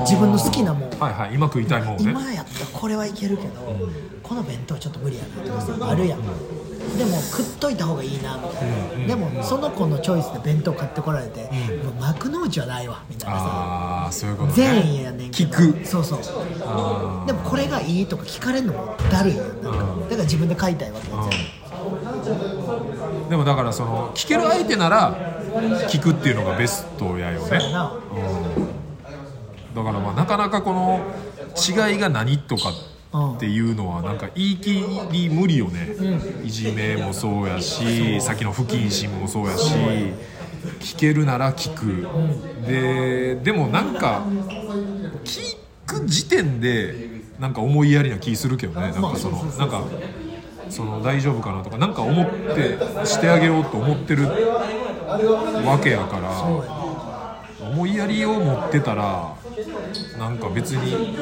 [0.01, 3.51] 自分の好きなもんはいはい今食いたいもんね今やったらこれはいけるけど、
[4.31, 6.21] この弁当ちょっと無理やなとかさあるやん。
[6.97, 11.51] でも食っといた方がいいなみたいな、でもその子のチョイスで弁当買ってこられて、
[11.83, 14.09] もう幕の内はないわみたいなさ。
[14.13, 14.55] そういうことね。
[14.55, 15.51] 善意やねんけど。
[15.51, 15.85] 聞く。
[15.85, 16.21] そうそう。
[16.65, 19.63] あでもこれがいいとか聞かれるのもだるいやん。
[19.63, 19.79] だか
[20.11, 21.17] ら自分で買いたいわけや
[23.31, 25.43] でもだからその聞ける相手なら
[25.89, 27.49] 聞くっていうのがベストやよね。
[27.49, 27.93] そうやな。
[29.75, 31.01] だからまあなかなかこの
[31.57, 33.00] 違いが何とかって
[33.47, 35.89] いうのはなんか言い切り無理よね、
[36.45, 39.75] いじめもそうやしさっきの不謹慎もそうやし
[40.79, 42.07] 聞けるなら聞く、
[42.67, 44.23] ででもなんか
[45.25, 45.57] 聞
[45.87, 47.09] く時点で
[47.39, 48.93] なんか思いやりな気するけどね。
[48.93, 49.85] なんかそのなんか
[50.69, 56.31] その大丈夫かなとかなんか思ってしてあげようと思ってるわけやから
[57.67, 59.35] 思いやりを持ってたら
[60.19, 61.17] なんか別に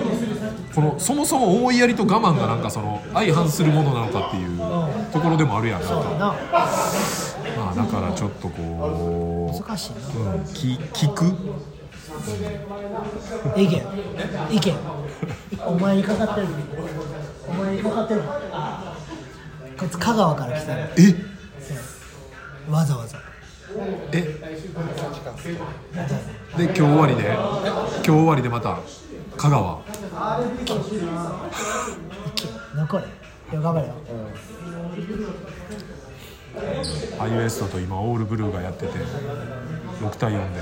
[0.74, 4.58] このそもそも思いやりと我慢がなんかその相反するものなのかっていう
[5.12, 6.36] ところでもあるやんなんか。
[7.56, 9.96] まあだからちょっとこ難しいう
[10.40, 11.24] ん、き聞く？
[13.56, 13.82] 意見。
[14.50, 14.74] 意見。
[15.66, 16.46] お前にかかってる
[17.48, 18.22] お前にかかってる
[19.78, 20.80] こいつ香川から来たの。
[20.80, 20.86] え？
[22.70, 23.18] わざわざ
[24.12, 24.22] え？
[26.56, 27.22] で今日終わりで？
[27.32, 28.80] 今日終わりでまた
[29.36, 29.80] 香川？
[32.76, 33.04] 残れ。
[33.04, 33.94] よ頑張れよ。
[37.18, 38.92] ハイウエストと今オールブルーがやってて
[40.00, 40.60] 6対4で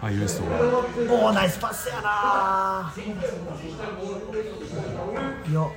[0.00, 0.56] ハイウエストが。
[1.12, 2.92] おおナイスパスやな。
[5.52, 5.72] よ。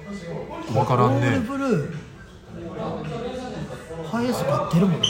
[0.72, 1.98] 分からんオールねブルー
[4.12, 5.08] ハイエース買ってるもんな。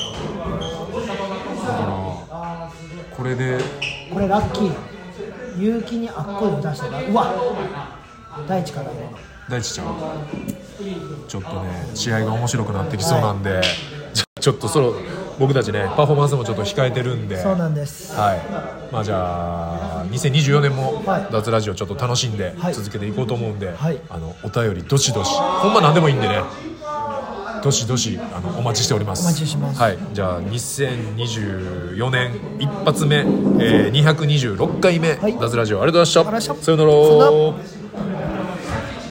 [1.66, 2.72] だから
[3.16, 3.60] これで。
[4.14, 4.72] これラッキー
[5.60, 6.88] 結城にあっこいの出した。
[6.88, 7.34] らうわ
[8.48, 9.12] 大地からね
[9.50, 9.88] 大地ちゃん。
[11.28, 13.62] ちょっとね試合が面白くなってきそうなんで、
[14.14, 14.94] ちょちょっとその
[15.40, 17.42] 僕たちねパフォーマンスもちょっと控えてるんで。
[17.42, 18.16] そうなんです。
[18.16, 18.40] はい。
[18.92, 21.28] まあじゃあ2024年もはい。
[21.32, 22.74] 脱ラジオちょっと楽しんではい。
[22.74, 24.00] 続けていこうと思うんで、はい。
[24.10, 25.32] あのお便りどしどし。
[25.36, 26.42] ほんま何でもいいんでね
[27.64, 29.24] どしどしあのお待ちしております。
[29.24, 29.80] お待ちしてます。
[29.80, 29.98] はい。
[30.14, 35.38] じゃあ2024年一発目、えー、226回目、はい。
[35.38, 36.56] 脱ラジオありがとうございました。
[36.56, 38.37] さよなら